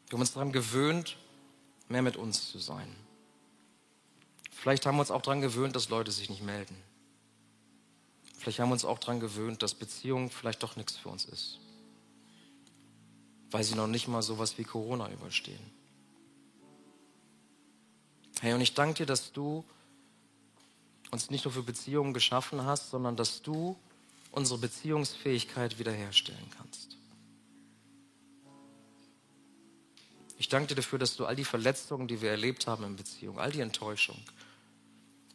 Wir 0.08 0.14
haben 0.14 0.22
uns 0.22 0.32
daran 0.32 0.54
gewöhnt, 0.54 1.18
mehr 1.90 2.02
mit 2.02 2.16
uns 2.16 2.52
zu 2.52 2.60
sein. 2.60 2.96
Vielleicht 4.54 4.86
haben 4.86 4.96
wir 4.96 5.02
uns 5.02 5.12
auch 5.12 5.22
daran 5.22 5.42
gewöhnt, 5.42 5.76
dass 5.76 5.90
Leute 5.90 6.14
sich 6.14 6.30
nicht 6.30 6.42
melden. 6.42 6.82
Vielleicht 8.38 8.60
haben 8.60 8.70
wir 8.70 8.74
uns 8.76 8.86
auch 8.86 9.00
daran 9.00 9.20
gewöhnt, 9.20 9.62
dass 9.62 9.74
Beziehung 9.74 10.30
vielleicht 10.30 10.64
doch 10.64 10.78
nichts 10.78 10.96
für 10.96 11.10
uns 11.10 11.26
ist. 11.26 11.60
Weil 13.52 13.66
sie 13.66 13.76
noch 13.76 13.88
nicht 13.88 14.08
mal 14.08 14.22
sowas 14.22 14.58
wie 14.58 14.64
Corona 14.64 15.12
überstehen. 15.12 15.75
Hey, 18.42 18.54
und 18.54 18.62
ich 18.62 18.74
danke 18.74 18.96
dir, 18.96 19.06
dass 19.06 19.32
du 19.32 19.64
uns 21.12 21.30
nicht 21.30 21.46
nur 21.46 21.54
für 21.54 21.64
Beziehungen 21.64 22.14
geschaffen 22.14 22.66
hast, 22.66 22.90
sondern 22.90 23.16
dass 23.16 23.42
du 23.42 23.78
unsere 24.32 24.60
Beziehungsfähigkeit 24.60 25.80
wiederherstellen 25.80 26.46
kannst. 26.58 26.98
Ich 30.38 30.50
danke 30.50 30.68
dir 30.68 30.76
dafür, 30.76 31.00
dass 31.00 31.16
du 31.16 31.26
all 31.26 31.36
die 31.36 31.46
Verletzungen, 31.46 32.08
die 32.08 32.22
wir 32.22 32.30
erlebt 32.30 32.68
haben 32.68 32.84
in 32.84 32.96
Beziehung, 32.98 33.40
all 33.40 33.52
die 33.52 33.62
Enttäuschung, 33.62 34.18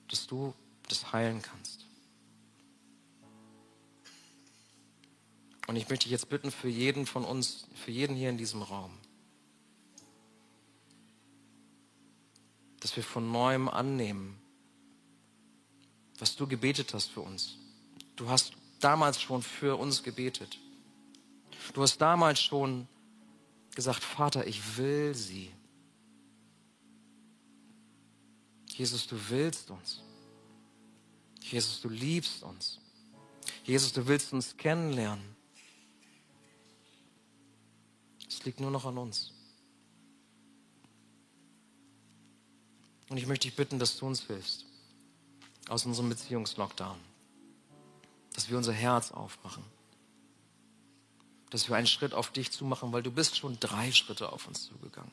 dass 0.09 0.27
du 0.27 0.53
das 0.89 1.13
heilen 1.13 1.41
kannst. 1.41 1.87
Und 5.67 5.77
ich 5.77 5.89
möchte 5.89 6.05
dich 6.05 6.13
jetzt 6.13 6.29
bitten 6.29 6.51
für 6.51 6.69
jeden 6.69 7.07
von 7.07 7.25
uns, 7.25 7.67
für 7.75 7.91
jeden 7.91 8.17
hier 8.17 8.29
in 8.29 8.37
diesem 8.37 8.61
Raum, 8.61 8.93
dass 12.81 12.97
wir 12.97 13.05
von 13.05 13.31
neuem 13.31 13.69
annehmen, 13.69 14.39
was 16.19 16.37
du 16.37 16.47
gebetet 16.47 16.93
hast 16.95 17.11
für 17.11 17.21
uns. 17.21 17.57
Du 18.17 18.29
hast 18.29 18.53
damals 18.81 19.21
schon 19.21 19.43
für 19.43 19.79
uns 19.79 20.03
gebetet. 20.03 20.59
Du 21.75 21.83
hast 21.83 21.99
damals 21.99 22.41
schon 22.41 22.89
gesagt, 23.75 24.03
Vater, 24.03 24.47
ich 24.47 24.77
will 24.77 25.15
sie. 25.15 25.51
Jesus, 28.67 29.07
du 29.07 29.17
willst 29.29 29.71
uns. 29.71 30.01
Jesus, 31.41 31.81
du 31.81 31.89
liebst 31.89 32.43
uns. 32.43 32.81
Jesus, 33.65 33.93
du 33.93 34.07
willst 34.07 34.33
uns 34.33 34.57
kennenlernen. 34.57 35.37
Es 38.27 38.45
liegt 38.45 38.61
nur 38.61 38.71
noch 38.71 38.87
an 38.87 38.97
uns. 38.99 39.33
Und 43.11 43.17
ich 43.17 43.27
möchte 43.27 43.49
dich 43.49 43.57
bitten, 43.57 43.79
dass 43.79 43.99
du 43.99 44.07
uns 44.07 44.23
hilfst 44.23 44.65
aus 45.69 45.85
unserem 45.85 46.09
Beziehungslockdown. 46.09 46.97
Dass 48.35 48.49
wir 48.49 48.57
unser 48.57 48.73
Herz 48.73 49.11
aufmachen. 49.11 49.65
Dass 51.51 51.69
wir 51.69 51.77
einen 51.77 51.89
Schritt 51.89 52.15
auf 52.15 52.31
dich 52.31 52.53
zumachen, 52.53 52.93
weil 52.93 53.03
du 53.03 53.11
bist 53.11 53.37
schon 53.37 53.59
drei 53.59 53.91
Schritte 53.91 54.33
auf 54.33 54.47
uns 54.47 54.65
zugegangen. 54.65 55.11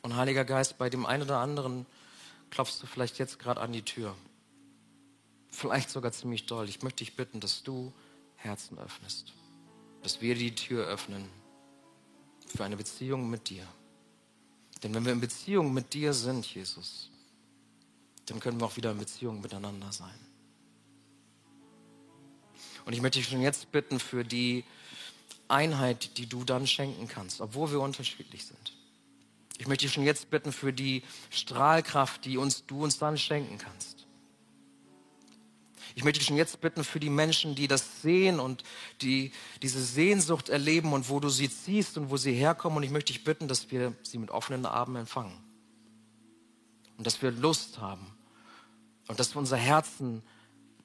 Und 0.00 0.16
Heiliger 0.16 0.46
Geist, 0.46 0.78
bei 0.78 0.88
dem 0.88 1.04
einen 1.04 1.24
oder 1.24 1.38
anderen 1.38 1.84
klopfst 2.48 2.78
du 2.80 2.86
vielleicht 2.86 3.18
jetzt 3.18 3.38
gerade 3.38 3.60
an 3.60 3.72
die 3.72 3.82
Tür. 3.82 4.14
Vielleicht 5.50 5.90
sogar 5.90 6.12
ziemlich 6.12 6.46
doll. 6.46 6.66
Ich 6.66 6.82
möchte 6.82 7.04
dich 7.04 7.14
bitten, 7.14 7.40
dass 7.40 7.62
du 7.62 7.92
Herzen 8.36 8.78
öffnest. 8.78 9.34
Dass 10.02 10.22
wir 10.22 10.34
die 10.34 10.54
Tür 10.54 10.86
öffnen 10.86 11.28
für 12.52 12.64
eine 12.64 12.76
Beziehung 12.76 13.28
mit 13.30 13.48
dir. 13.50 13.66
Denn 14.82 14.94
wenn 14.94 15.04
wir 15.04 15.12
in 15.12 15.20
Beziehung 15.20 15.72
mit 15.72 15.92
dir 15.92 16.12
sind, 16.14 16.46
Jesus, 16.46 17.10
dann 18.26 18.40
können 18.40 18.60
wir 18.60 18.66
auch 18.66 18.76
wieder 18.76 18.92
in 18.92 18.98
Beziehung 18.98 19.40
miteinander 19.40 19.92
sein. 19.92 20.18
Und 22.84 22.92
ich 22.92 23.02
möchte 23.02 23.18
dich 23.18 23.28
schon 23.28 23.42
jetzt 23.42 23.70
bitten 23.72 24.00
für 24.00 24.24
die 24.24 24.64
Einheit, 25.48 26.16
die 26.18 26.26
du 26.26 26.44
dann 26.44 26.66
schenken 26.66 27.08
kannst, 27.08 27.40
obwohl 27.40 27.70
wir 27.70 27.80
unterschiedlich 27.80 28.44
sind. 28.44 28.72
Ich 29.58 29.66
möchte 29.66 29.86
dich 29.86 29.92
schon 29.92 30.04
jetzt 30.04 30.30
bitten 30.30 30.52
für 30.52 30.72
die 30.72 31.02
Strahlkraft, 31.30 32.24
die 32.24 32.38
uns, 32.38 32.64
du 32.66 32.84
uns 32.84 32.98
dann 32.98 33.18
schenken 33.18 33.58
kannst. 33.58 33.97
Ich 35.98 36.04
möchte 36.04 36.20
dich 36.20 36.28
schon 36.28 36.36
jetzt 36.36 36.60
bitten 36.60 36.84
für 36.84 37.00
die 37.00 37.10
Menschen, 37.10 37.56
die 37.56 37.66
das 37.66 38.02
sehen 38.02 38.38
und 38.38 38.62
die 39.02 39.32
diese 39.62 39.82
Sehnsucht 39.82 40.48
erleben 40.48 40.92
und 40.92 41.08
wo 41.08 41.18
du 41.18 41.28
sie 41.28 41.50
ziehst 41.50 41.98
und 41.98 42.08
wo 42.08 42.16
sie 42.16 42.32
herkommen. 42.32 42.76
Und 42.76 42.84
ich 42.84 42.92
möchte 42.92 43.12
dich 43.12 43.24
bitten, 43.24 43.48
dass 43.48 43.72
wir 43.72 43.92
sie 44.04 44.18
mit 44.18 44.30
offenen 44.30 44.64
Armen 44.64 44.94
empfangen. 44.94 45.36
Und 46.98 47.04
dass 47.04 47.20
wir 47.20 47.32
Lust 47.32 47.80
haben. 47.80 48.06
Und 49.08 49.18
dass 49.18 49.34
wir 49.34 49.40
unser 49.40 49.56
Herzen 49.56 50.22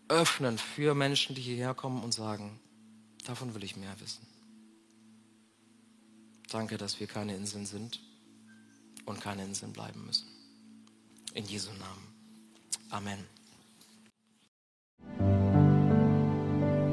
öffnen 0.07 0.57
für 0.57 0.95
Menschen, 0.95 1.36
die 1.36 1.43
hierher 1.43 1.76
kommen 1.76 2.01
und 2.01 2.11
sagen, 2.11 2.59
davon 3.26 3.53
will 3.53 3.64
ich 3.64 3.76
mehr 3.76 3.95
wissen. 3.99 4.26
Danke, 6.49 6.80
dass 6.80 6.99
wir 6.99 7.05
keine 7.05 7.36
Inseln 7.36 7.68
sind 7.68 7.99
und 9.05 9.22
keine 9.22 9.43
Inseln 9.45 9.74
bleiben 9.74 10.07
müssen. 10.07 10.28
In 11.36 11.45
Jesu 11.45 11.70
Namen. 11.70 12.16
Amen. 12.89 13.33